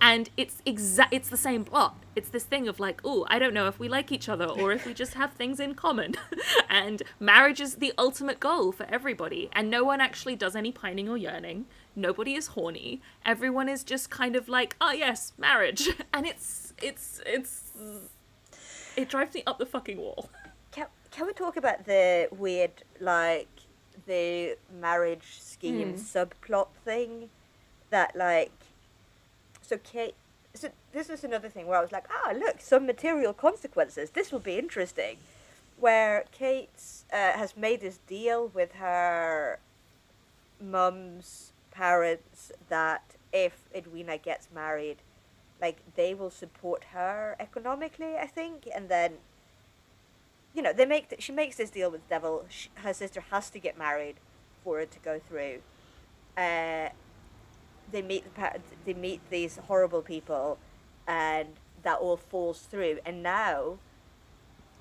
[0.00, 1.96] And it's exact it's the same plot.
[2.14, 4.72] It's this thing of like, oh, I don't know if we like each other or
[4.72, 6.14] if we just have things in common.
[6.70, 9.48] and marriage is the ultimate goal for everybody.
[9.52, 11.66] And no one actually does any pining or yearning.
[11.94, 13.00] Nobody is horny.
[13.24, 15.88] Everyone is just kind of like, oh yes, marriage.
[16.12, 17.72] And it's it's it's
[18.96, 20.30] it drives me up the fucking wall.
[20.72, 23.48] can, can we talk about the weird like
[24.06, 25.96] the marriage scheme hmm.
[25.96, 27.30] subplot thing
[27.90, 28.52] that like
[29.68, 30.14] so kate
[30.54, 34.10] so this is another thing where I was like, ah, look, some material consequences.
[34.10, 35.18] This will be interesting.
[35.78, 36.70] Where Kate
[37.12, 39.60] uh, has made this deal with her
[40.60, 44.96] mum's parents that if Edwina gets married,
[45.60, 49.14] like they will support her economically, I think, and then
[50.54, 52.46] you know they make th- she makes this deal with the devil.
[52.48, 54.16] She, her sister has to get married
[54.64, 55.60] for it to go through.
[56.36, 56.88] Uh,
[57.90, 60.58] they meet the they meet these horrible people,
[61.06, 61.48] and
[61.82, 62.98] that all falls through.
[63.04, 63.78] And now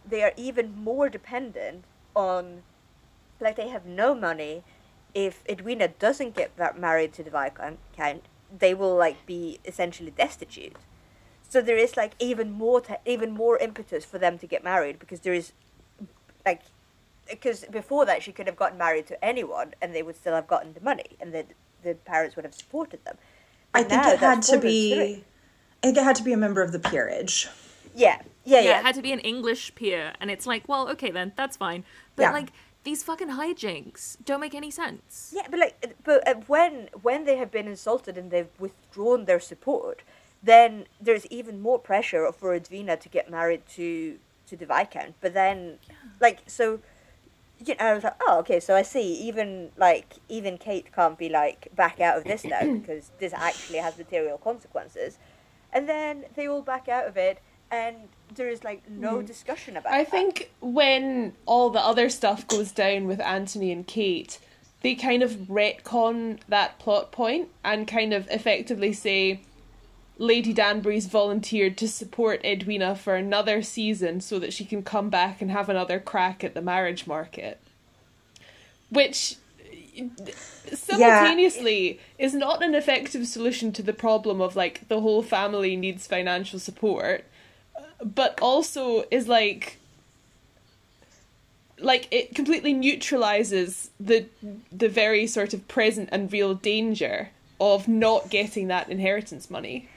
[0.07, 1.83] they are even more dependent
[2.15, 2.63] on,
[3.39, 4.63] like they have no money.
[5.13, 7.79] If Edwina doesn't get married to the Viscount,
[8.55, 10.75] they will like be essentially destitute.
[11.49, 15.21] So there is like even more even more impetus for them to get married because
[15.21, 15.53] there is
[16.45, 16.61] like
[17.29, 20.47] because before that she could have gotten married to anyone and they would still have
[20.47, 21.45] gotten the money and the
[21.87, 23.17] the parents would have supported them.
[23.73, 24.93] I think it had to be.
[24.93, 25.23] Through.
[25.83, 27.47] I think it had to be a member of the peerage.
[27.95, 28.61] Yeah, yeah, yeah.
[28.61, 28.79] yeah.
[28.79, 31.83] It had to be an English peer, and it's like, well, okay then, that's fine.
[32.15, 32.31] But yeah.
[32.31, 32.49] like
[32.83, 35.33] these fucking hijinks don't make any sense.
[35.35, 39.39] Yeah, but like, but uh, when when they have been insulted and they've withdrawn their
[39.39, 40.03] support,
[40.41, 44.17] then there's even more pressure for Edwina to get married to
[44.47, 45.15] to the viscount.
[45.21, 45.95] But then, yeah.
[46.19, 46.79] like, so
[47.65, 49.13] you know, I was like, oh, okay, so I see.
[49.15, 53.79] Even like, even Kate can't be like back out of this now because this actually
[53.79, 55.17] has material consequences.
[55.73, 57.39] And then they all back out of it,
[57.71, 59.25] and there is like no mm.
[59.25, 59.93] discussion about.
[59.93, 59.95] It.
[59.95, 60.11] I that.
[60.11, 64.39] think when all the other stuff goes down with Anthony and Kate,
[64.81, 69.41] they kind of retcon that plot point and kind of effectively say.
[70.17, 75.41] Lady Danbury's volunteered to support Edwina for another season so that she can come back
[75.41, 77.59] and have another crack at the marriage market.
[78.89, 79.35] Which
[80.71, 82.25] simultaneously yeah.
[82.25, 86.59] is not an effective solution to the problem of like the whole family needs financial
[86.59, 87.25] support
[88.03, 89.77] but also is like
[91.79, 94.25] like it completely neutralizes the
[94.71, 99.89] the very sort of present and real danger of not getting that inheritance money.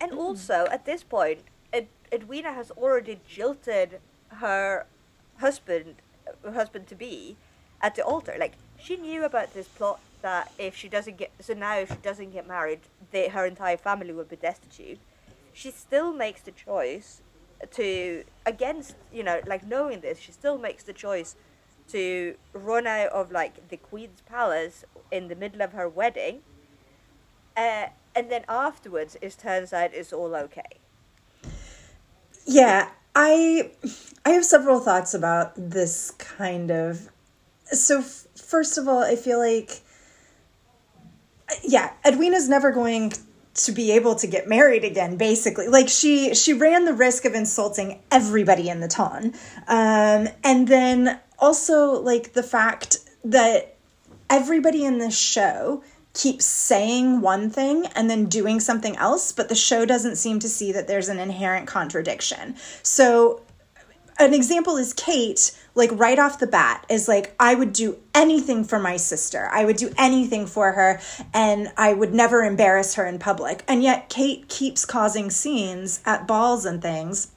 [0.00, 1.40] And also, at this point,
[1.72, 4.86] Ed- Edwina has already jilted her
[5.38, 5.96] husband,
[6.44, 7.36] husband to be,
[7.80, 8.36] at the altar.
[8.38, 11.96] Like she knew about this plot that if she doesn't get, so now if she
[11.96, 12.80] doesn't get married,
[13.10, 14.98] they, her entire family will be destitute.
[15.52, 17.20] She still makes the choice
[17.70, 21.34] to against you know like knowing this she still makes the choice
[21.88, 26.40] to run out of like the queen's palace in the middle of her wedding.
[27.56, 30.80] Uh, and then afterwards it turns out it's all okay.
[32.46, 33.70] Yeah i
[34.24, 37.08] i have several thoughts about this kind of
[37.66, 39.82] so f- first of all i feel like
[41.62, 43.12] yeah edwina's never going
[43.54, 45.68] to be able to get married again basically.
[45.68, 49.32] Like she she ran the risk of insulting everybody in the town
[49.68, 53.76] um, and then also like the fact that
[54.28, 55.82] everybody in this show
[56.14, 60.48] keeps saying one thing and then doing something else but the show doesn't seem to
[60.48, 63.40] see that there's an inherent contradiction so
[64.18, 68.64] an example is Kate, like right off the bat, is like, I would do anything
[68.64, 69.48] for my sister.
[69.50, 71.00] I would do anything for her,
[71.32, 73.64] and I would never embarrass her in public.
[73.66, 77.33] And yet, Kate keeps causing scenes at balls and things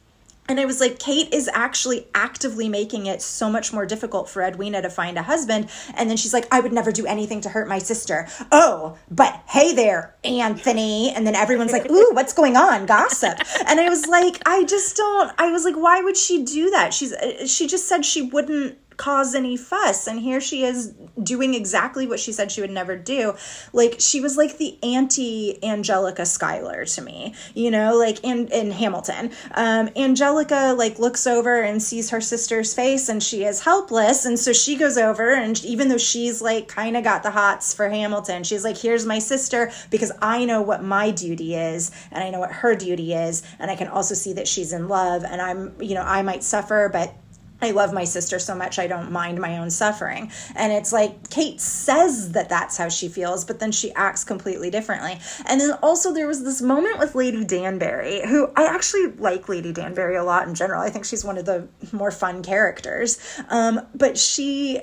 [0.47, 4.41] and I was like, Kate is actually actively making it so much more difficult for
[4.41, 5.69] Edwina to find a husband.
[5.95, 8.27] And then she's like, I would never do anything to hurt my sister.
[8.51, 11.11] Oh, but hey there, Anthony.
[11.11, 12.85] And then everyone's like, ooh, what's going on?
[12.85, 13.39] Gossip.
[13.67, 16.93] And I was like, I just don't, I was like, why would she do that?
[16.93, 20.07] She's, uh, she just said she wouldn't cause any fuss.
[20.07, 23.35] And here she is doing exactly what she said she would never do.
[23.71, 28.71] Like she was like the anti angelica schuyler to me you know like in in
[28.71, 29.31] hamilton.
[29.51, 34.25] Um angelica like looks over and sees her sister's face and she is helpless.
[34.25, 37.73] And so she goes over and even though she's like kind of got the hots
[37.73, 42.23] for hamilton she's like here's my sister because i know what my duty is and
[42.23, 43.43] i know what her duty is.
[43.59, 46.43] And i can also see that she's in love and i'm you know i might
[46.43, 47.13] suffer but
[47.61, 50.31] I love my sister so much I don't mind my own suffering.
[50.55, 54.69] And it's like Kate says that that's how she feels, but then she acts completely
[54.69, 55.19] differently.
[55.45, 59.73] And then also there was this moment with Lady Danbury, who I actually like Lady
[59.73, 60.81] Danbury a lot in general.
[60.81, 63.17] I think she's one of the more fun characters.
[63.49, 64.81] Um, but she,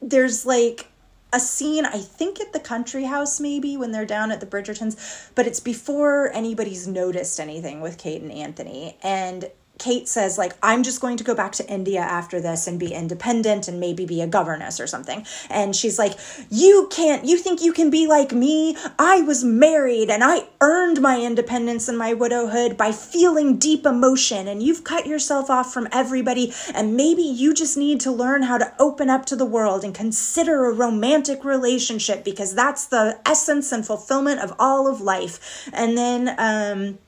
[0.00, 0.88] there's like,
[1.34, 5.30] a scene, I think at the country house, maybe when they're down at the Bridgertons,
[5.34, 8.98] but it's before anybody's noticed anything with Kate and Anthony.
[9.02, 9.50] And
[9.82, 12.94] Kate says like I'm just going to go back to India after this and be
[12.94, 15.26] independent and maybe be a governess or something.
[15.50, 16.14] And she's like,
[16.50, 17.24] "You can't.
[17.24, 18.76] You think you can be like me?
[18.96, 24.46] I was married and I earned my independence and my widowhood by feeling deep emotion
[24.46, 28.58] and you've cut yourself off from everybody and maybe you just need to learn how
[28.58, 33.72] to open up to the world and consider a romantic relationship because that's the essence
[33.72, 36.98] and fulfillment of all of life." And then um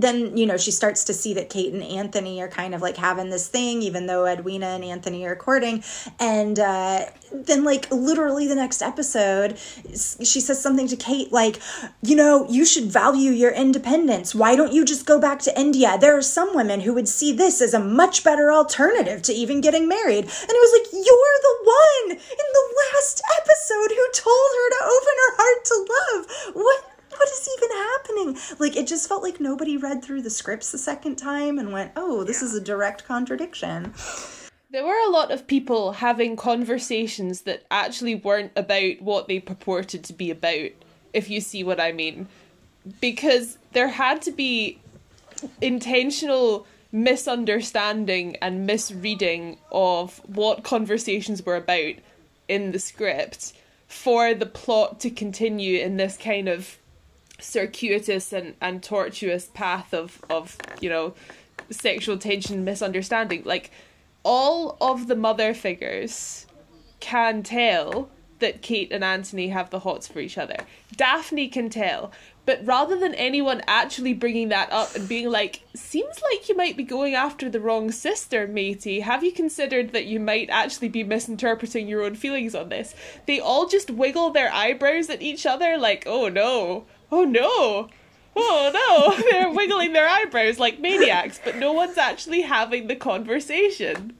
[0.00, 2.96] then you know she starts to see that Kate and Anthony are kind of like
[2.96, 5.82] having this thing, even though Edwina and Anthony are courting.
[6.20, 11.60] And uh, then, like literally the next episode, she says something to Kate like,
[12.02, 14.34] "You know, you should value your independence.
[14.34, 15.98] Why don't you just go back to India?
[16.00, 19.60] There are some women who would see this as a much better alternative to even
[19.60, 24.50] getting married." And it was like, "You're the one in the last episode who told
[24.58, 26.54] her to open her heart to love.
[26.54, 26.87] What?"
[27.18, 28.38] What is even happening?
[28.58, 31.92] Like it just felt like nobody read through the scripts the second time and went,
[31.96, 32.48] "Oh, this yeah.
[32.48, 33.92] is a direct contradiction."
[34.70, 40.04] There were a lot of people having conversations that actually weren't about what they purported
[40.04, 40.70] to be about,
[41.14, 42.28] if you see what I mean.
[43.00, 44.78] Because there had to be
[45.62, 51.94] intentional misunderstanding and misreading of what conversations were about
[52.48, 53.52] in the script
[53.86, 56.78] for the plot to continue in this kind of
[57.38, 61.14] circuitous and, and tortuous path of, of, you know,
[61.70, 63.42] sexual tension misunderstanding.
[63.44, 63.70] Like,
[64.22, 66.46] all of the mother figures
[67.00, 68.10] can tell
[68.40, 70.56] that Kate and Anthony have the hots for each other.
[70.94, 72.12] Daphne can tell,
[72.46, 76.76] but rather than anyone actually bringing that up and being like, seems like you might
[76.76, 81.04] be going after the wrong sister, matey, have you considered that you might actually be
[81.04, 82.94] misinterpreting your own feelings on this?
[83.26, 87.88] They all just wiggle their eyebrows at each other like, oh no, oh no,
[88.36, 94.16] oh no, they're wiggling their eyebrows like maniacs, but no one's actually having the conversation.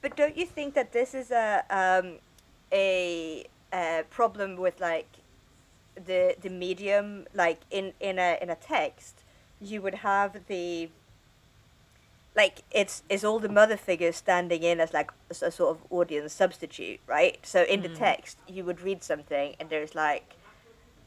[0.00, 2.18] But don't you think that this is a um,
[2.72, 5.08] a, a problem with like
[5.94, 9.22] the the medium, like in in a in a text,
[9.60, 10.88] you would have the
[12.34, 15.82] like it's it's all the mother figures standing in as like a, a sort of
[15.90, 17.38] audience substitute, right?
[17.42, 17.84] So in mm.
[17.84, 20.34] the text, you would read something and there's like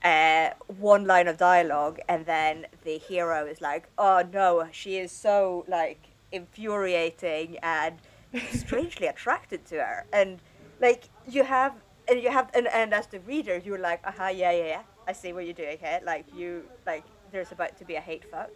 [0.06, 5.12] uh, one line of dialogue, and then the hero is like, "Oh no, she is
[5.12, 6.02] so like
[6.32, 7.98] infuriating and
[8.52, 10.40] strangely attracted to her," and
[10.80, 11.74] like you have,
[12.08, 15.14] and you have, and, and as the reader, you're like, "Aha, yeah, yeah, yeah, I
[15.14, 18.52] see what you're doing here." Like you, like there's about to be a hate fuck,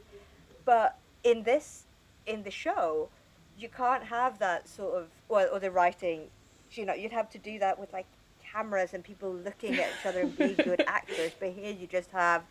[0.66, 1.86] but in this,
[2.28, 3.10] in the show,
[3.58, 6.30] you can't have that sort of, well, or the writing,
[6.72, 8.06] you know, you'd have to do that with like
[8.52, 11.32] cameras and people looking at each other and being good actors.
[11.40, 12.44] But here you just have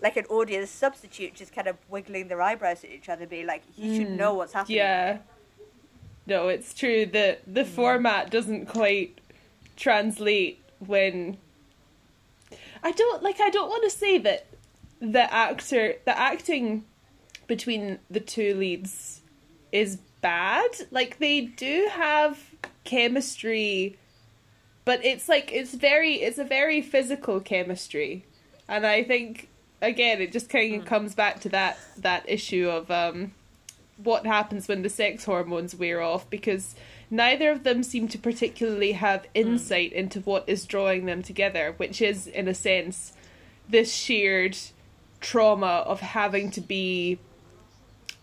[0.00, 3.62] like an audience substitute just kind of wiggling their eyebrows at each other, being like,
[3.76, 4.78] you mm, should know what's happening.
[4.78, 5.18] Yeah.
[6.26, 7.66] No, it's true that the mm.
[7.66, 9.20] format doesn't quite
[9.76, 11.38] translate when
[12.82, 14.46] I don't like I don't want to say that
[15.00, 16.84] the actor the acting
[17.46, 19.22] between the two leads
[19.72, 20.70] is bad.
[20.90, 22.38] Like they do have
[22.84, 23.96] chemistry
[24.88, 28.24] but it's like it's very it's a very physical chemistry
[28.66, 29.50] and i think
[29.82, 30.86] again it just kind of mm.
[30.86, 33.32] comes back to that that issue of um
[34.02, 36.74] what happens when the sex hormones wear off because
[37.10, 39.28] neither of them seem to particularly have hmm.
[39.34, 39.96] insight mm.
[39.96, 43.12] into what is drawing them together which is in a sense
[43.68, 44.56] this shared
[45.20, 47.18] trauma of having to be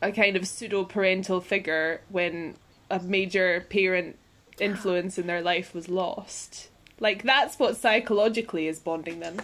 [0.01, 2.55] a kind of pseudo parental figure when
[2.89, 4.17] a major parent
[4.59, 6.69] influence in their life was lost.
[6.99, 9.37] Like that's what psychologically is bonding them.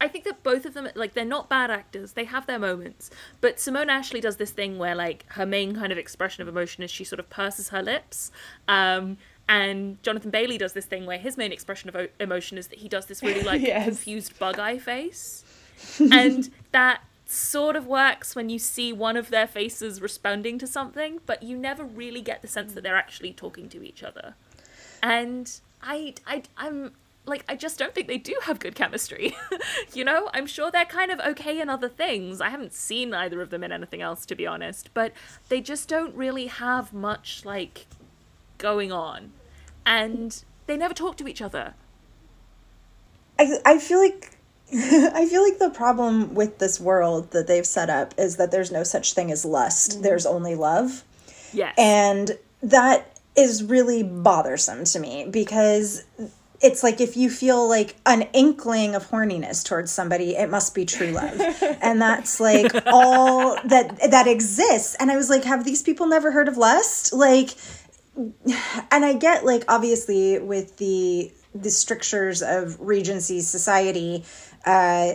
[0.00, 2.12] I think that both of them, like, they're not bad actors.
[2.12, 3.10] They have their moments.
[3.42, 6.82] But Simone Ashley does this thing where, like, her main kind of expression of emotion
[6.82, 8.32] is she sort of purses her lips.
[8.66, 12.68] Um, and Jonathan Bailey does this thing where his main expression of o- emotion is
[12.68, 13.84] that he does this really, like, yes.
[13.84, 15.44] confused bug eye face.
[15.98, 21.20] and that sort of works when you see one of their faces responding to something,
[21.26, 24.34] but you never really get the sense that they're actually talking to each other.
[25.00, 25.48] And
[25.80, 26.90] I, I, I'm
[27.26, 29.36] like, I just don't think they do have good chemistry.
[29.94, 32.40] you know, I'm sure they're kind of okay in other things.
[32.40, 35.12] I haven't seen either of them in anything else, to be honest, but
[35.48, 37.86] they just don't really have much, like,
[38.58, 39.30] going on.
[39.86, 41.74] And they never talk to each other.
[43.38, 44.36] I, I feel like
[44.74, 48.70] I feel like the problem with this world that they've set up is that there's
[48.70, 49.92] no such thing as lust.
[49.92, 50.02] Mm-hmm.
[50.02, 51.04] There's only love.
[51.52, 51.74] Yes.
[51.76, 56.04] And that is really bothersome to me because
[56.60, 60.84] it's like if you feel like an inkling of horniness towards somebody it must be
[60.84, 61.40] true love
[61.80, 66.32] and that's like all that that exists and i was like have these people never
[66.32, 67.50] heard of lust like
[68.90, 74.24] and i get like obviously with the the strictures of regency society
[74.64, 75.14] uh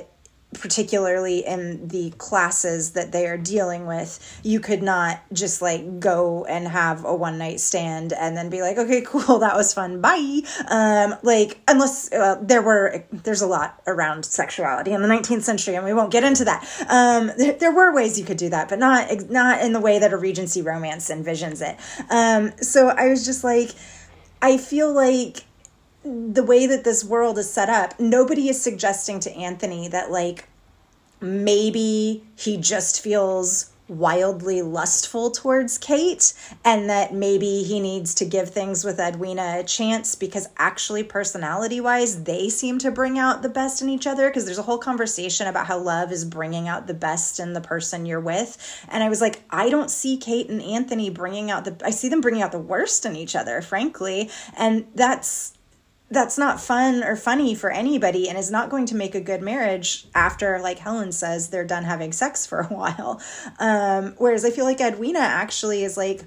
[0.59, 6.45] particularly in the classes that they are dealing with, you could not just like go
[6.45, 10.01] and have a one night stand and then be like, okay, cool, that was fun,
[10.01, 10.41] bye.
[10.69, 15.85] Um, like, unless there were, there's a lot around sexuality in the 19th century, and
[15.85, 16.65] we won't get into that.
[16.89, 20.13] Um, there were ways you could do that, but not not in the way that
[20.13, 21.77] a Regency romance envisions it.
[22.09, 23.71] Um, so I was just like,
[24.41, 25.44] I feel like
[26.05, 30.47] the way that this world is set up, nobody is suggesting to Anthony that like
[31.19, 36.33] maybe he just feels wildly lustful towards Kate
[36.63, 41.79] and that maybe he needs to give things with Edwina a chance because actually personality
[41.79, 44.79] wise they seem to bring out the best in each other because there's a whole
[44.79, 48.57] conversation about how love is bringing out the best in the person you're with.
[48.89, 52.09] And I was like I don't see Kate and Anthony bringing out the I see
[52.09, 54.31] them bringing out the worst in each other frankly.
[54.57, 55.54] And that's
[56.11, 59.41] that's not fun or funny for anybody and is not going to make a good
[59.41, 63.21] marriage after like helen says they're done having sex for a while.
[63.59, 66.23] Um, whereas i feel like edwina actually is like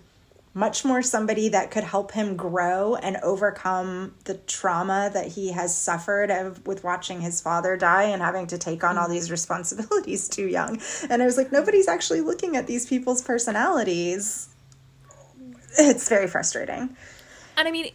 [0.54, 5.76] much more somebody that could help him grow and overcome the trauma that he has
[5.76, 10.28] suffered of, with watching his father die and having to take on all these responsibilities
[10.28, 10.80] too young.
[11.08, 14.48] And i was like nobody's actually looking at these people's personalities.
[15.78, 16.96] It's very frustrating.
[17.56, 17.92] And i mean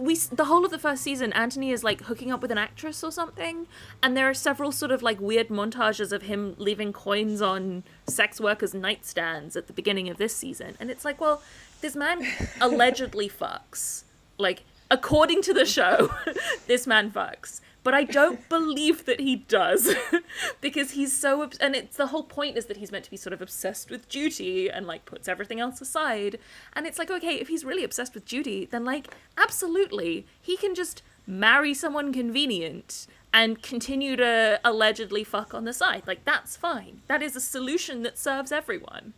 [0.00, 3.04] we the whole of the first season anthony is like hooking up with an actress
[3.04, 3.66] or something
[4.02, 8.40] and there are several sort of like weird montages of him leaving coins on sex
[8.40, 11.42] workers nightstands at the beginning of this season and it's like well
[11.80, 12.26] this man
[12.60, 14.04] allegedly fucks.
[14.38, 16.10] Like according to the show
[16.66, 19.94] this man fucks but I don't believe that he does
[20.60, 23.32] because he's so and it's the whole point is that he's meant to be sort
[23.32, 26.40] of obsessed with duty and like puts everything else aside.
[26.72, 30.74] And it's like okay if he's really obsessed with duty then like absolutely he can
[30.74, 36.02] just marry someone convenient and continue to allegedly fuck on the side.
[36.08, 37.02] Like that's fine.
[37.06, 39.12] That is a solution that serves everyone.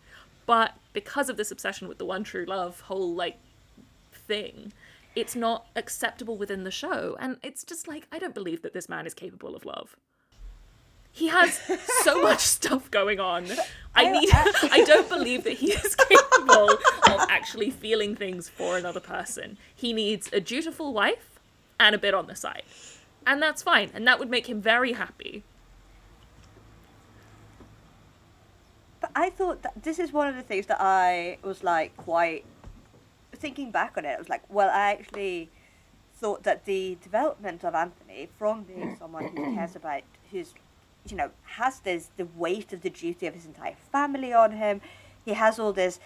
[0.44, 3.38] But because of this obsession with the one true love whole like
[4.12, 4.74] thing
[5.18, 7.16] it's not acceptable within the show.
[7.18, 9.96] And it's just like, I don't believe that this man is capable of love.
[11.10, 11.60] He has
[12.04, 13.46] so much stuff going on.
[13.96, 19.00] I need I don't believe that he is capable of actually feeling things for another
[19.00, 19.58] person.
[19.74, 21.40] He needs a dutiful wife
[21.80, 22.62] and a bit on the side.
[23.26, 23.90] And that's fine.
[23.92, 25.42] And that would make him very happy.
[29.00, 32.44] But I thought that this is one of the things that I was like quite
[33.36, 35.50] thinking back on it, I was like, well, I actually
[36.14, 40.54] thought that the development of Anthony from being someone who cares about, who's,
[41.08, 44.80] you know, has this the weight of the duty of his entire family on him.
[45.24, 46.00] He has all this.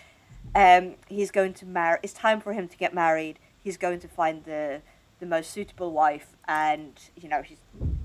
[0.55, 1.99] Um, he's going to marry.
[2.03, 3.39] It's time for him to get married.
[3.62, 4.82] He's going to find the
[5.20, 7.59] the most suitable wife, and you know, he's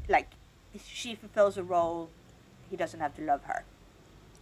[0.07, 0.30] like,
[0.85, 2.10] she fulfills a role.
[2.69, 3.64] He doesn't have to love her.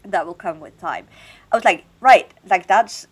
[0.03, 1.07] That will come with time.
[1.51, 3.07] I was like, right, like that's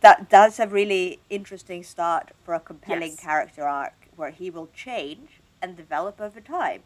[0.00, 3.20] that that's a really interesting start for a compelling Yes.
[3.20, 6.82] character arc where he will change and develop over time.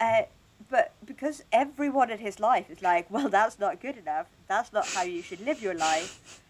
[0.00, 0.22] Uh,
[0.70, 4.26] but because everyone in his life is like, well, that's not good enough.
[4.46, 6.40] That's not how you should live your life.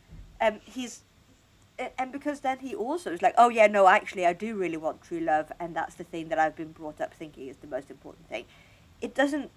[0.40, 1.02] Um, he's
[1.97, 5.01] and because then he also is like, oh yeah, no, actually, I do really want
[5.02, 7.89] true love, and that's the thing that I've been brought up thinking is the most
[7.90, 8.47] important thing.
[9.01, 9.51] It doesn't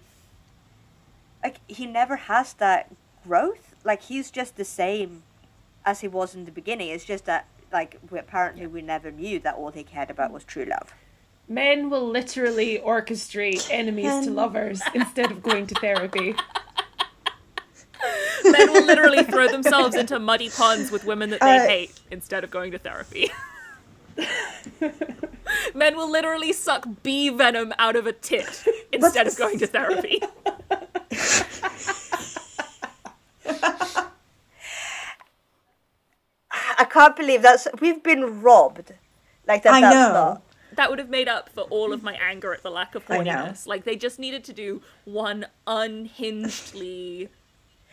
[1.42, 2.90] like he never has that
[3.26, 3.74] growth.
[3.84, 5.22] Like he's just the same
[5.84, 6.88] as he was in the beginning.
[6.90, 10.44] It's just that like we, apparently we never knew that all he cared about was
[10.44, 10.94] true love.
[11.48, 16.34] Men will literally orchestrate enemies to lovers instead of going to therapy.
[18.44, 22.44] Men will literally throw themselves into muddy ponds with women that they Uh, hate instead
[22.44, 23.30] of going to therapy.
[25.74, 30.20] Men will literally suck bee venom out of a tit instead of going to therapy.
[36.82, 38.92] I can't believe that's we've been robbed.
[39.46, 39.72] Like that.
[39.74, 40.12] I that's know.
[40.12, 40.42] Not,
[40.76, 43.18] That would have made up for all of my anger at the lack of I
[43.18, 43.66] horniness.
[43.66, 47.28] Like they just needed to do one unhingedly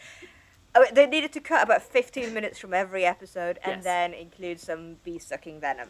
[0.76, 3.84] oh, I they needed to cut about fifteen minutes from every episode and Yes.
[3.84, 5.90] then include some bee sucking venom,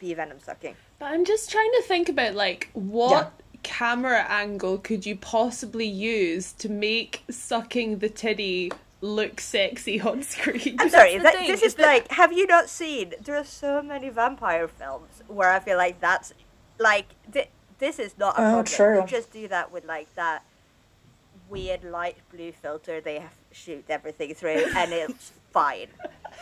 [0.00, 0.76] bee venom sucking.
[0.98, 3.32] But I'm just trying to think about like what
[3.62, 10.76] camera angle could you possibly use to make sucking the titty look sexy on screen?
[10.78, 11.18] I'm sorry.
[11.18, 13.14] That, thing, this is is that- like, have you not seen?
[13.22, 16.32] There are so many vampire films where I feel like that's
[16.78, 17.48] like th-
[17.78, 18.64] this is not a Oh, problem.
[18.66, 19.00] true.
[19.02, 20.42] You just do that with like that
[21.48, 25.88] weird light blue filter they have shoot everything through, and it's fine.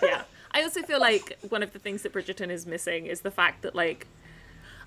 [0.02, 0.22] yeah.
[0.50, 3.62] I also feel like one of the things that Bridgerton is missing is the fact
[3.62, 4.06] that like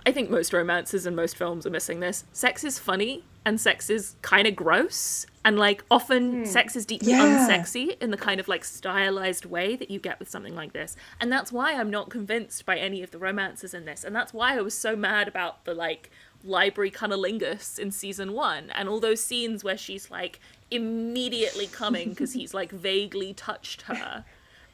[0.05, 2.23] I think most romances and most films are missing this.
[2.33, 6.45] Sex is funny and sex is kind of gross and like often hmm.
[6.45, 7.47] sex is deeply Yeah.
[7.47, 10.95] unsexy in the kind of like stylized way that you get with something like this.
[11.19, 14.03] And that's why I'm not convinced by any of the romances in this.
[14.03, 16.11] And that's why I was so mad about the like
[16.43, 20.39] library cunnilingus in season 1 and all those scenes where she's like
[20.71, 24.25] immediately coming because he's like vaguely touched her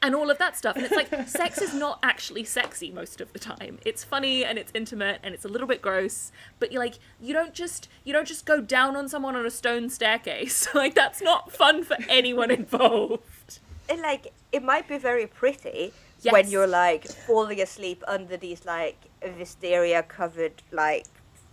[0.02, 0.76] and all of that stuff.
[0.76, 3.78] And it's like, sex is not actually sexy most of the time.
[3.84, 7.32] It's funny and it's intimate and it's a little bit gross, but you like you
[7.34, 10.68] don't just you don't just go down on someone on a stone staircase.
[10.74, 13.60] like that's not fun for anyone involved.
[13.88, 15.92] And like it might be very pretty
[16.30, 18.96] when you're like falling asleep under these like
[19.38, 21.06] wisteria covered like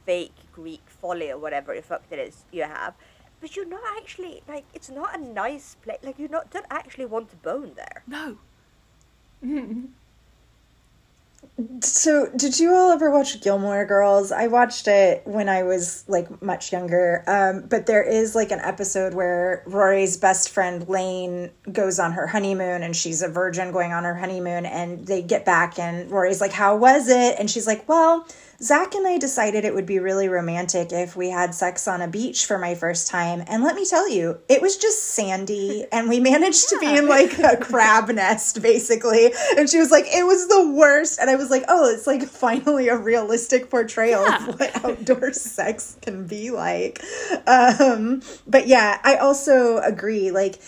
[0.06, 2.94] fake Greek folly or whatever the fuck it is you have.
[3.46, 6.00] But you're not actually like it's not a nice place.
[6.02, 8.02] Like you not don't actually want to bone there.
[8.08, 8.40] No.
[11.82, 14.32] So, did you all ever watch Gilmore Girls?
[14.32, 17.24] I watched it when I was like much younger.
[17.28, 22.28] Um, but there is like an episode where Rory's best friend Lane goes on her
[22.28, 26.42] honeymoon and she's a virgin going on her honeymoon and they get back and Rory's
[26.42, 27.36] like, How was it?
[27.40, 28.28] And she's like, Well,
[28.62, 32.08] Zach and I decided it would be really romantic if we had sex on a
[32.08, 33.44] beach for my first time.
[33.48, 37.08] And let me tell you, it was just sandy and we managed to be in
[37.08, 39.32] like a crab nest basically.
[39.58, 41.20] And she was like, it was the worst.
[41.20, 44.48] And I was like, oh, it's like finally a realistic portrayal Yeah.
[44.48, 47.04] of what outdoor sex can be like.
[47.48, 50.32] Um, but yeah, I also agree.
[50.32, 50.60] Like,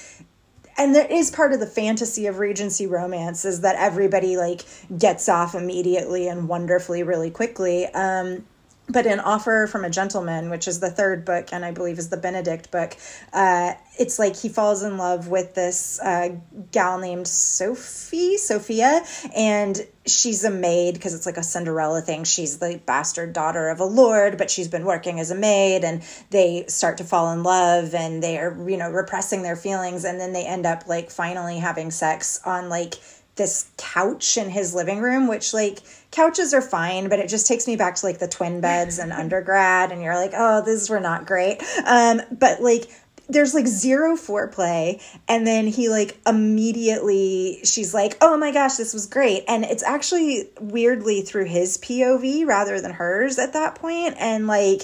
[0.78, 4.64] and there is part of the fantasy of regency romance is that everybody like
[4.98, 7.86] gets off immediately and wonderfully really quickly.
[7.88, 8.46] Um
[8.90, 12.10] but in offer from a gentleman which is the third book and i believe is
[12.10, 12.96] the benedict book
[13.34, 16.30] uh it's like he falls in love with this uh,
[16.72, 19.04] gal named sophie sophia
[19.36, 22.24] and she's a maid because it's like a cinderella thing.
[22.24, 26.02] She's the bastard daughter of a lord but she's been working as a maid and
[26.30, 30.34] they start to fall in love and they're you know repressing their feelings and then
[30.34, 32.96] they end up like finally having sex on like
[33.38, 35.80] this couch in his living room, which like
[36.12, 39.12] couches are fine, but it just takes me back to like the twin beds and
[39.24, 41.62] undergrad, and you're like, oh, these were not great.
[41.86, 42.90] Um, but like
[43.30, 48.94] there's like zero foreplay and then he like immediately she's like oh my gosh this
[48.94, 49.44] was great.
[49.48, 54.84] And it's actually weirdly through his pov rather than hers at that point and like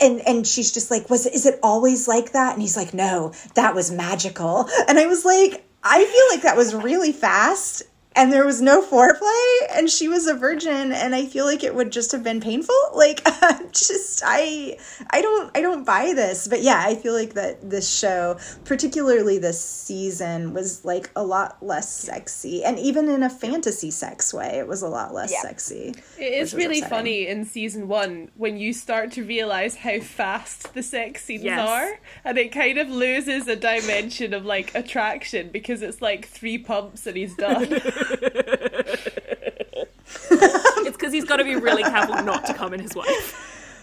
[0.00, 2.54] and and she's just like was is it always like that?
[2.54, 4.68] And he's like no that was magical.
[4.88, 7.82] And i was like i feel like that was really fast
[8.20, 11.74] and there was no foreplay and she was a virgin and i feel like it
[11.74, 13.24] would just have been painful like
[13.72, 14.76] just i
[15.10, 19.38] i don't i don't buy this but yeah i feel like that this show particularly
[19.38, 24.58] this season was like a lot less sexy and even in a fantasy sex way
[24.58, 25.40] it was a lot less Yeah.
[25.42, 26.88] sexy It is really upsetting.
[26.90, 31.66] funny in season one when you start to realize how fast the sex scenes Yes.
[31.68, 36.58] are, and it kind of loses a dimension of like attraction because it's like three
[36.58, 37.80] pumps and he's done.
[40.32, 43.82] It's because he's got to be really careful not to come in his wife.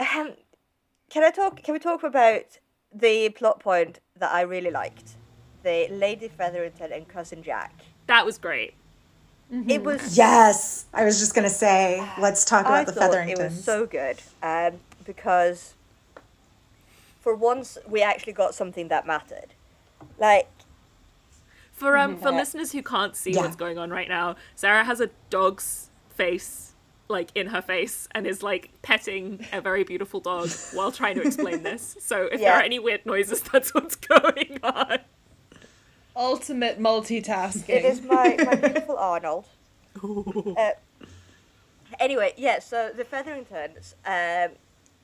[0.00, 0.32] Um,
[1.10, 1.62] can I talk?
[1.62, 2.58] Can we talk about
[2.92, 5.16] the plot point that I really liked?
[5.62, 7.72] The Lady Featherington and cousin Jack.
[8.06, 8.74] That was great.
[9.68, 13.38] It was yes i was just gonna say let's talk about I the thought featheringtons
[13.38, 15.74] it was so good um, because
[17.22, 19.54] for once we actually got something that mattered.
[20.18, 20.48] Like
[21.82, 23.40] For um for listeners who can't see Yeah.
[23.42, 26.74] what's going on right now, Sarah has a dog's face
[27.08, 31.22] like in her face and is like petting a very beautiful dog while trying to
[31.22, 31.96] explain this.
[32.00, 34.98] So if there are any weird noises, that's what's going on.
[36.14, 37.68] Ultimate multitasking.
[37.68, 39.46] it is my, my beautiful Arnold.
[40.02, 40.70] Uh,
[41.98, 42.60] anyway, yeah.
[42.60, 44.56] So the Featheringtons, um,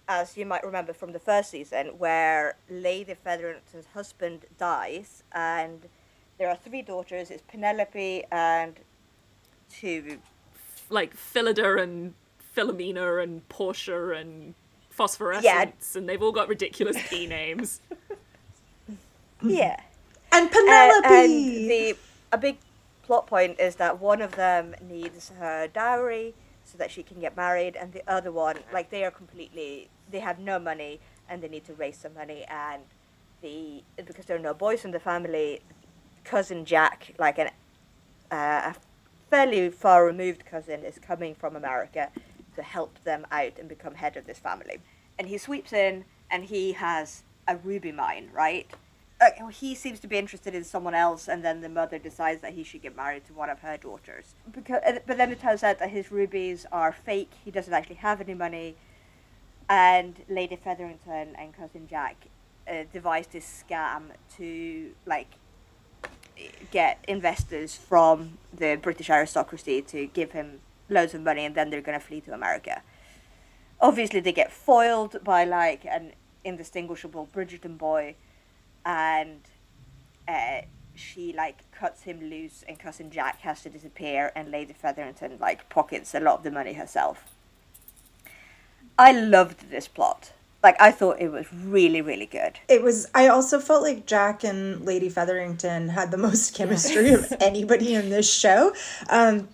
[0.07, 5.89] as you might remember from the first season, where Lady Featherington's husband dies, and
[6.39, 7.31] there are three daughters.
[7.31, 8.77] It's Penelope and
[9.70, 10.19] two.
[10.90, 12.15] Like Philida and
[12.56, 14.55] Philomena and Portia and
[14.90, 17.81] Phosphorescence, and they've all got ridiculous P names.
[19.40, 19.81] Yeah.
[20.32, 21.97] and Uh, penelope and the
[22.32, 22.59] a big
[23.02, 26.35] plot point is that one of them needs her dowry
[26.65, 30.19] so that she can get married, and the other one, like they are completely, they
[30.20, 32.82] have no money and they need to raise some money, and
[33.40, 35.60] the because there are no boys in the family,
[36.29, 37.49] cousin Jack, like an
[38.31, 38.77] uh, a
[39.31, 42.11] fairly far removed cousin, is coming from America
[42.55, 44.79] to help them out and become head of this family.
[45.19, 48.71] And he sweeps in and he has a ruby mine, right?
[49.21, 52.53] Uh, he seems to be interested in someone else, and then the mother decides that
[52.53, 54.35] he should get married to one of her daughters.
[54.53, 57.33] Because, but then it turns out that his rubies are fake.
[57.45, 58.77] He doesn't actually have any money,
[59.69, 62.17] and Lady Featherington and cousin Jack
[62.71, 64.03] uh, devised this scam
[64.37, 65.31] to like
[66.70, 71.81] get investors from the British aristocracy to give him loads of money, and then they're
[71.81, 72.82] going to flee to America.
[73.81, 76.12] Obviously, they get foiled by like an
[76.44, 78.15] indistinguishable Bridgerton boy,
[78.85, 79.40] and
[80.27, 80.62] uh,
[80.94, 85.69] she like cuts him loose, and cousin Jack has to disappear, and Lady Featherington like
[85.69, 87.24] pockets a lot of the money herself.
[88.98, 90.32] I loved this plot.
[90.62, 92.59] Like I thought it was really, really good.
[92.68, 93.06] It was.
[93.14, 98.10] I also felt like Jack and Lady Featherington had the most chemistry of anybody in
[98.10, 98.74] this show.
[99.09, 99.48] Um,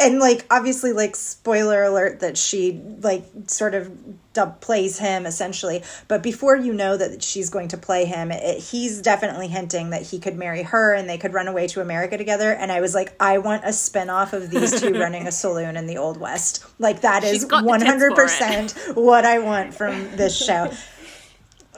[0.00, 3.90] and like obviously like spoiler alert that she like sort of
[4.32, 5.82] dub plays him essentially.
[6.08, 10.02] But before you know that she's going to play him it, he's definitely hinting that
[10.02, 12.52] he could marry her and they could run away to america together.
[12.52, 15.86] And i was like i want a spin-off of these two running a saloon in
[15.86, 16.64] the old west.
[16.78, 20.70] Like that is 100% what i want from this show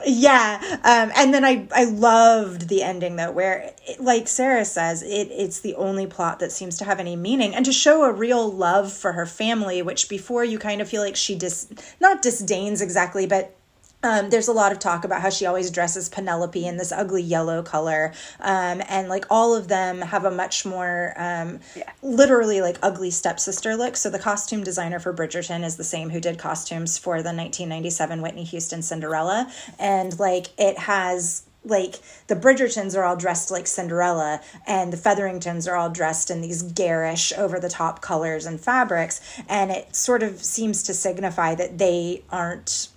[0.05, 5.01] yeah um, and then i i loved the ending though where it, like sarah says
[5.03, 8.11] it it's the only plot that seems to have any meaning and to show a
[8.11, 11.67] real love for her family which before you kind of feel like she dis
[11.99, 13.55] not disdains exactly but
[14.01, 17.21] um, there's a lot of talk about how she always dresses Penelope in this ugly
[17.21, 18.13] yellow color.
[18.39, 21.89] Um, and like all of them have a much more um, yeah.
[22.01, 23.97] literally like ugly stepsister look.
[23.97, 28.21] So the costume designer for Bridgerton is the same who did costumes for the 1997
[28.21, 29.51] Whitney Houston Cinderella.
[29.77, 31.95] And like it has like
[32.27, 36.61] the Bridgertons are all dressed like Cinderella, and the Featheringtons are all dressed in these
[36.61, 39.19] garish, over the top colors and fabrics.
[39.49, 42.87] And it sort of seems to signify that they aren't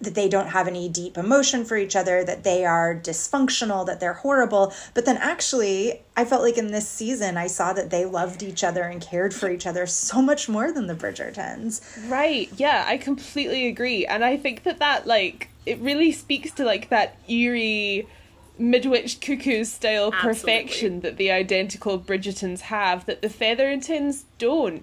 [0.00, 4.00] that they don't have any deep emotion for each other, that they are dysfunctional, that
[4.00, 4.72] they're horrible.
[4.94, 8.64] But then actually, I felt like in this season, I saw that they loved each
[8.64, 11.82] other and cared for each other so much more than the Bridgertons.
[12.10, 12.48] Right.
[12.56, 14.06] Yeah, I completely agree.
[14.06, 18.08] And I think that that, like, it really speaks to, like, that eerie
[18.58, 20.34] midwich cuckoo style Absolutely.
[20.34, 24.82] perfection that the identical Bridgertons have that the Featheringtons don't.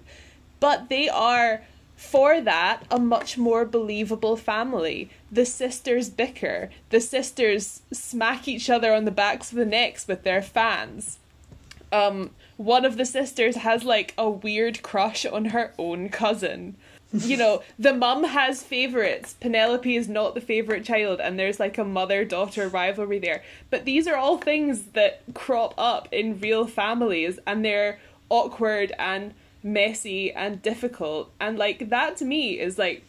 [0.60, 1.62] But they are
[1.98, 5.10] for that, a much more believable family.
[5.32, 6.70] The sisters bicker.
[6.90, 11.18] The sisters smack each other on the backs of the necks with their fans.
[11.90, 16.76] Um, one of the sisters has like a weird crush on her own cousin.
[17.12, 19.34] you know, the mum has favorites.
[19.40, 23.42] Penelope is not the favorite child, and there's like a mother daughter rivalry there.
[23.70, 27.98] But these are all things that crop up in real families, and they're
[28.30, 31.30] awkward and messy and difficult.
[31.40, 33.04] And like that to me is like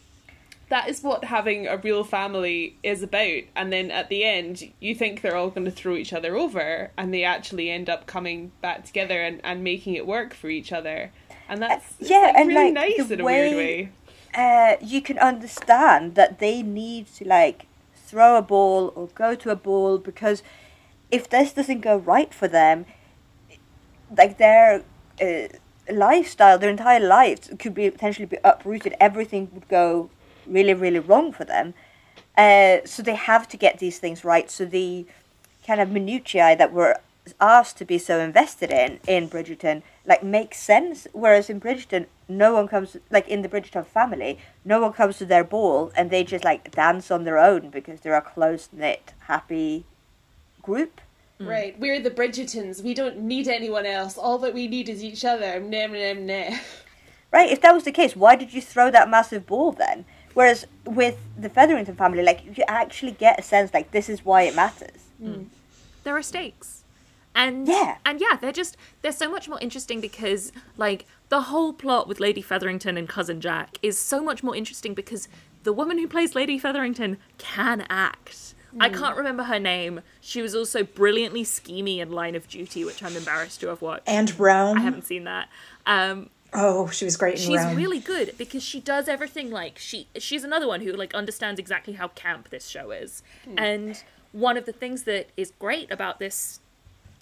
[0.68, 3.42] that is what having a real family is about.
[3.56, 6.90] And then at the end you think they're all going to throw each other over
[6.96, 10.72] and they actually end up coming back together and, and making it work for each
[10.72, 11.12] other.
[11.48, 13.92] And that's uh, yeah like, and really like, nice in a way, weird way.
[14.34, 19.50] uh, you can understand that they need to like throw a ball or go to
[19.50, 20.42] a ball because
[21.10, 22.86] if this doesn't go right for them
[24.16, 24.82] like they're
[25.20, 25.48] uh,
[25.92, 28.94] lifestyle, their entire lives could be potentially be uprooted.
[29.00, 30.10] Everything would go
[30.46, 31.74] really, really wrong for them.
[32.36, 34.50] Uh, so they have to get these things right.
[34.50, 35.06] So the
[35.66, 36.96] kind of minutiae that we're
[37.40, 41.06] asked to be so invested in in Bridgerton like makes sense.
[41.12, 45.26] Whereas in Bridgerton, no one comes like in the Bridgerton family, no one comes to
[45.26, 49.12] their ball and they just like dance on their own because they're a close knit,
[49.26, 49.84] happy
[50.62, 51.00] group.
[51.40, 51.46] Mm.
[51.46, 52.82] Right, we're the Bridgertons.
[52.82, 54.18] We don't need anyone else.
[54.18, 55.58] All that we need is each other.
[55.58, 56.56] Nah, nah, nah.
[57.32, 60.04] Right, if that was the case, why did you throw that massive ball then?
[60.34, 64.42] Whereas with the Featherington family, like you actually get a sense like this is why
[64.42, 65.00] it matters.
[65.22, 65.46] Mm.
[66.04, 66.84] There are stakes.
[67.34, 67.98] And yeah.
[68.04, 72.20] and yeah, they're just they're so much more interesting because like the whole plot with
[72.20, 75.28] Lady Featherington and cousin Jack is so much more interesting because
[75.62, 78.54] the woman who plays Lady Featherington can act.
[78.78, 78.94] I hmm.
[78.94, 80.02] can't remember her name.
[80.20, 84.04] She was also brilliantly schemy in Line of Duty, which I'm embarrassed to have watched.
[84.06, 84.78] And Rome.
[84.78, 85.48] I haven't seen that.
[85.86, 87.38] Um, oh, she was great.
[87.38, 87.76] she's Rome.
[87.76, 90.08] really good because she does everything like she.
[90.16, 93.54] She's another one who like understands exactly how camp this show is, mm.
[93.58, 94.02] and
[94.32, 96.60] one of the things that is great about this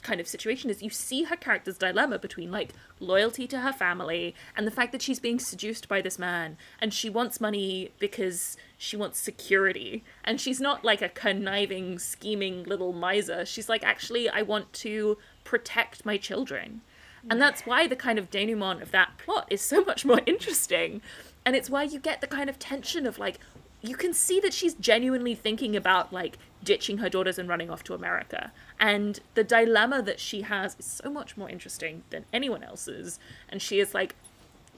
[0.03, 4.35] kind of situation is you see her character's dilemma between like loyalty to her family
[4.57, 8.57] and the fact that she's being seduced by this man and she wants money because
[8.77, 10.05] she wants security.
[10.25, 13.45] And she's not like a conniving scheming little miser.
[13.45, 16.83] She's like actually i want to protect my children.
[17.31, 21.03] And that's why the kind of denouement of that plot is so much more interesting.
[21.45, 23.39] And it's where you get the kind of tension of like
[23.81, 27.85] you can see that she's genuinely thinking about like ditching her daughters and running off
[27.85, 28.53] to America.
[28.81, 33.19] And the dilemma that she has is so much more interesting than anyone else's.
[33.49, 34.15] And she is like,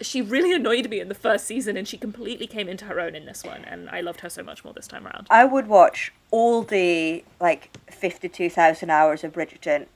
[0.01, 3.14] she really annoyed me in the first season, and she completely came into her own
[3.14, 3.64] in this one.
[3.66, 5.27] And I loved her so much more this time around.
[5.31, 9.86] I would watch all the like fifty-two thousand hours of Bridgerton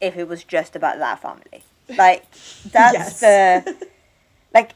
[0.00, 1.62] if it was just about that family.
[1.88, 2.30] Like
[2.70, 3.20] that's Yes.
[3.20, 3.88] the
[4.54, 4.72] like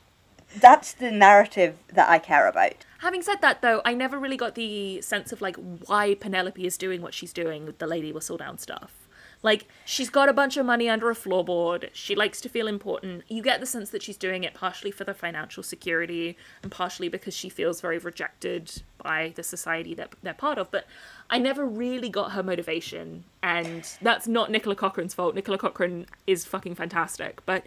[0.60, 2.84] that's the narrative that I care about.
[2.98, 5.56] Having said that, though, I never really got the sense of like
[5.86, 9.02] why Penelope is doing what she's doing with the Lady Whistledown stuff.
[9.42, 11.88] Like, she's got a bunch of money under a floorboard.
[11.92, 13.24] She likes to feel important.
[13.26, 17.08] You get the sense that she's doing it partially for the financial security and partially
[17.08, 20.70] because she feels very rejected by the society that they're part of.
[20.70, 20.86] But
[21.28, 23.24] I never really got her motivation.
[23.42, 25.34] And that's not Nicola Coughlan's fault.
[25.34, 27.44] Nicola Coughlan is fucking fantastic.
[27.44, 27.64] But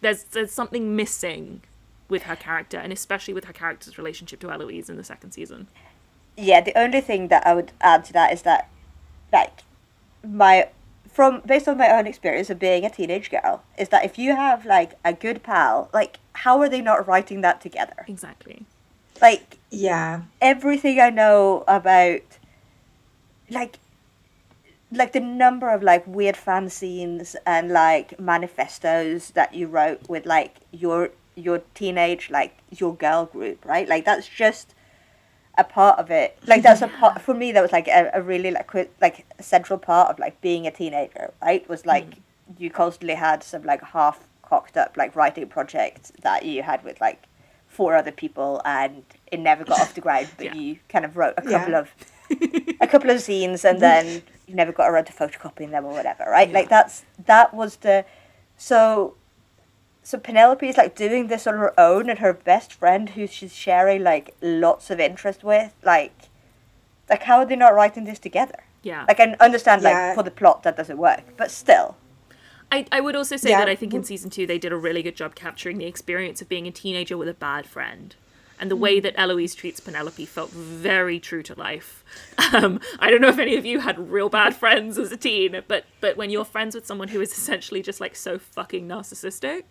[0.00, 1.60] there's, there's something missing
[2.08, 5.68] with her character, and especially with her character's relationship to Eloise in the second season.
[6.36, 8.70] Yeah, the only thing that I would add to that is that
[9.32, 9.62] like
[10.26, 10.68] my
[11.10, 14.36] from based on my own experience of being a teenage girl is that if you
[14.36, 18.04] have like a good pal, like how are they not writing that together?
[18.06, 18.64] Exactly.
[19.20, 20.22] Like Yeah.
[20.40, 22.20] everything I know about
[23.50, 23.78] like
[24.90, 30.24] like the number of like weird fan scenes and like manifestos that you wrote with
[30.24, 33.88] like your your teenage like your girl group, right?
[33.88, 34.74] Like that's just
[35.56, 36.38] a part of it.
[36.46, 39.26] Like that's a part for me that was like a, a really like qui- like
[39.38, 41.68] a central part of like being a teenager, right?
[41.68, 41.88] Was hmm.
[41.88, 42.14] like
[42.58, 47.00] you constantly had some like half cocked up like writing project that you had with
[47.00, 47.24] like
[47.66, 50.54] four other people and it never got off the ground but Yeah.
[50.54, 51.58] you kind of wrote a Yeah.
[51.58, 51.90] couple of
[52.80, 56.24] a couple of scenes and then you never got around to photocopying them or whatever
[56.28, 58.06] right like that's that was the
[58.56, 59.14] so
[60.08, 63.54] so Penelope is like doing this on her own and her best friend who she's
[63.54, 66.14] sharing like lots of interest with like
[67.10, 69.04] like how are they not writing this together Yeah.
[69.06, 70.14] like I understand like Yeah.
[70.14, 71.96] for the plot that doesn't work but still
[72.72, 73.58] I, I would also say Yeah.
[73.58, 76.40] that I think in season two they did a really good job capturing the experience
[76.40, 78.14] of being a teenager with a bad friend.
[78.60, 82.02] And the way that Eloise treats Penelope felt very true to life.
[82.54, 85.62] Um, I don't know if any of you had real bad friends as a teen,
[85.68, 89.64] but but when you're friends with someone who is essentially just like so fucking narcissistic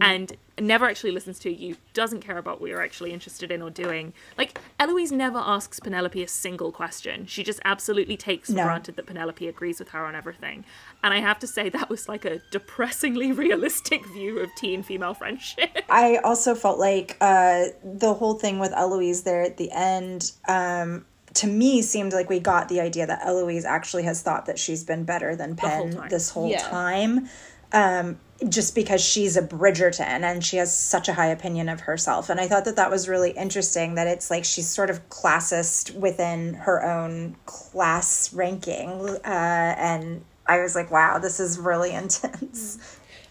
[0.00, 3.68] and never actually listens to you, doesn't care about what you're actually interested in or
[3.70, 4.12] doing.
[4.38, 7.26] Like Eloise never asks Penelope a single question.
[7.26, 8.64] She just absolutely takes for No.
[8.64, 10.64] granted that Penelope agrees with her on everything.
[11.04, 15.12] And I have to say that was like a depressingly realistic view of teen female
[15.14, 15.70] friendship.
[15.90, 21.04] I also felt like uh, the whole thing with Eloise there at the end, um,
[21.34, 24.84] to me, seemed like we got the idea that Eloise actually has thought that she's
[24.84, 26.08] been better than whole Penn time.
[26.08, 26.66] this whole Yeah.
[26.66, 27.28] time.
[27.72, 32.28] Um, just because she's a Bridgerton and she has such a high opinion of herself.
[32.28, 35.94] And I thought that that was really interesting that it's like she's sort of classist
[35.94, 38.90] within her own class ranking.
[38.90, 42.78] Uh, and I was like, wow, this is really intense.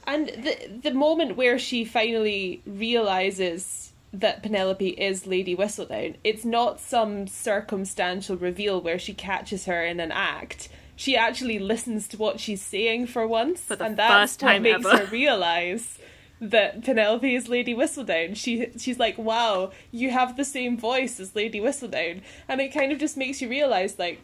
[0.07, 6.79] And the the moment where she finally realizes that Penelope is Lady Whistledown, it's not
[6.79, 10.69] some circumstantial reveal where she catches her in an act.
[10.95, 14.97] She actually listens to what she's saying for once, For and that's what makes ever.
[14.97, 15.99] her realize
[16.39, 18.35] that Penelope is Lady Whistledown.
[18.35, 22.91] She she's like, "Wow, you have the same voice as Lady Whistledown," and it kind
[22.91, 24.21] of just makes you realize like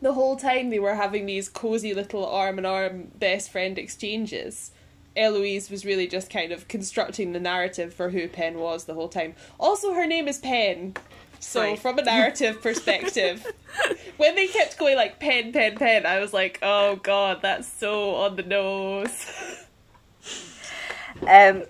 [0.00, 4.70] the whole time they were having these cozy little arm in arm best friend exchanges,
[5.16, 9.08] Eloise was really just kind of constructing the narrative for who Pen was the whole
[9.08, 9.34] time.
[9.58, 10.94] Also, her name is Penn.
[11.40, 11.78] So, Right.
[11.78, 13.46] from a narrative perspective,
[14.16, 18.14] when they kept going like pen, pen, pen, I was like, oh god, that's so
[18.16, 19.26] on the nose.
[21.26, 21.64] Um,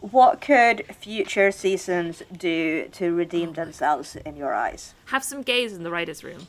[0.00, 4.94] what could future seasons do to redeem themselves in your eyes?
[5.06, 6.46] Have some gays in the writer's room.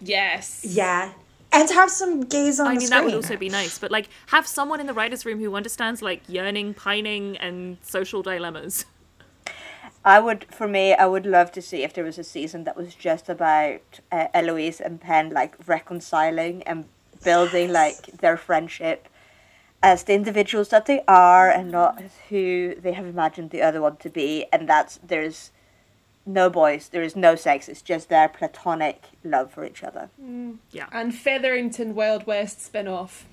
[0.00, 0.64] yes.
[0.68, 1.12] Yeah.
[1.50, 2.90] And have some gays on I the mean, screen.
[3.00, 6.02] that would also be nice, but like, have someone in the writer's room who understands
[6.02, 8.84] like yearning, pining, and social dilemmas.
[10.04, 12.76] I would, for me, I would love to see if there was a season that
[12.76, 16.86] was just about uh, Eloise and Penn like reconciling and
[17.24, 19.08] building like their friendship
[19.82, 23.80] as the individuals that they are and not as who they have imagined the other
[23.80, 24.46] one to be.
[24.52, 25.50] And that's there's
[26.26, 27.68] no boys, there is no sex.
[27.68, 30.10] It's just their platonic love for each other.
[30.70, 30.86] Yeah.
[30.92, 33.26] And Featherington Wild West spin off.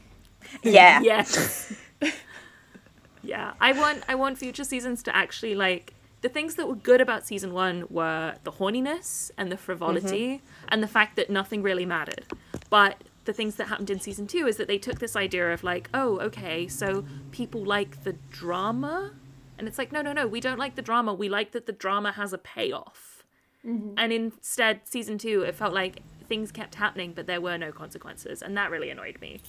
[0.63, 1.73] Yeah, Yes.
[3.23, 3.53] yeah.
[3.59, 7.25] I want I want future seasons to actually like the things that were good about
[7.25, 10.65] season one were the horniness and the frivolity mm-hmm.
[10.69, 12.25] and the fact that nothing really mattered.
[12.69, 15.63] But the things that happened in season two is that they took this idea of
[15.63, 19.11] like, oh, okay, so people like the drama
[19.57, 21.13] And it's like, no, no, no, we don't like the drama.
[21.13, 23.23] We like that the drama has a payoff.
[23.65, 23.93] Mm-hmm.
[23.97, 28.41] And instead, season two, it felt like things kept happening, but there were no consequences.
[28.41, 29.41] And that really annoyed me.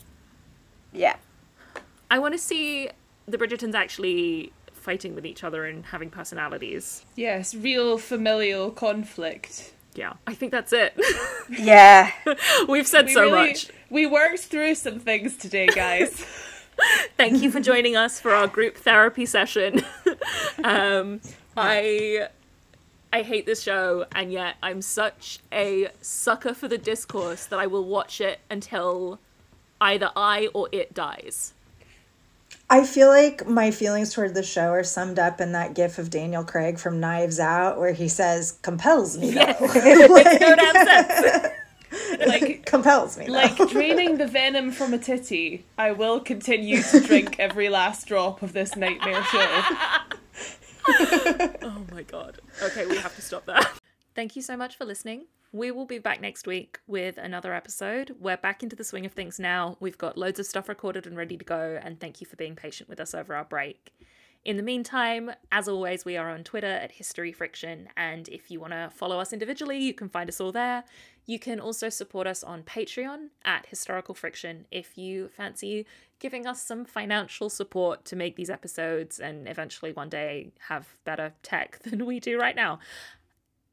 [0.93, 1.17] Yeah.
[2.11, 2.89] I want to see
[3.27, 4.53] the Bridgertons actually
[4.87, 7.05] fighting with each other and having personalities.
[7.17, 9.73] Yes, real familial conflict.
[9.97, 10.95] Yeah, I think that's it.
[11.51, 12.11] Yeah.
[12.69, 13.71] We've said We so really- much.
[13.91, 16.25] We worked through some things today, guys.
[17.17, 19.83] Thank you for joining us for our group therapy session.
[20.63, 21.21] um,
[21.57, 22.29] I
[23.13, 27.67] I hate this show, and yet I'm such a sucker for the discourse that I
[27.67, 29.19] will watch it until
[29.81, 31.55] either I or it dies.
[32.69, 36.11] I feel like my feelings toward the show are summed up in that gif of
[36.11, 39.45] Daniel Craig from Knives Out where he says, compels me though.
[39.47, 39.75] Makes
[40.41, 41.53] no damn
[42.27, 43.33] like compels me though.
[43.33, 45.65] like draining the venom from a titty.
[45.79, 49.63] I will continue to drink every last drop of this nightmare show.
[50.89, 52.39] Oh my god.
[52.63, 53.73] Okay, we have to stop that.
[54.15, 55.25] Thank you so much for listening.
[55.57, 58.15] We will be back next week with another episode.
[58.21, 59.79] We're back into the swing of things now.
[59.81, 62.55] We've got loads of stuff recorded and ready to go, and thank you for being
[62.55, 63.95] patient with us over our break.
[64.45, 68.61] In the meantime, as always, we are on Twitter at History Friction, and if you
[68.61, 70.85] want to follow us individually, you can find us all there.
[71.25, 75.87] You can also support us on Patreon at Historical Friction if you fancy
[76.19, 81.35] giving us some financial support to make these episodes and eventually one day have better
[81.43, 82.79] tech than we do right now.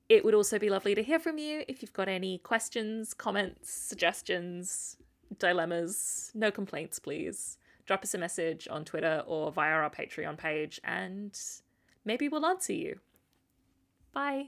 [0.09, 3.71] It would also be lovely to hear from you if you've got any questions, comments,
[3.71, 4.97] suggestions,
[5.39, 6.31] dilemmas.
[6.34, 7.57] No complaints, please.
[7.85, 11.38] Drop us a message on Twitter or via our Patreon page, and
[12.05, 12.99] maybe we'll answer you.
[14.13, 14.47] Bye.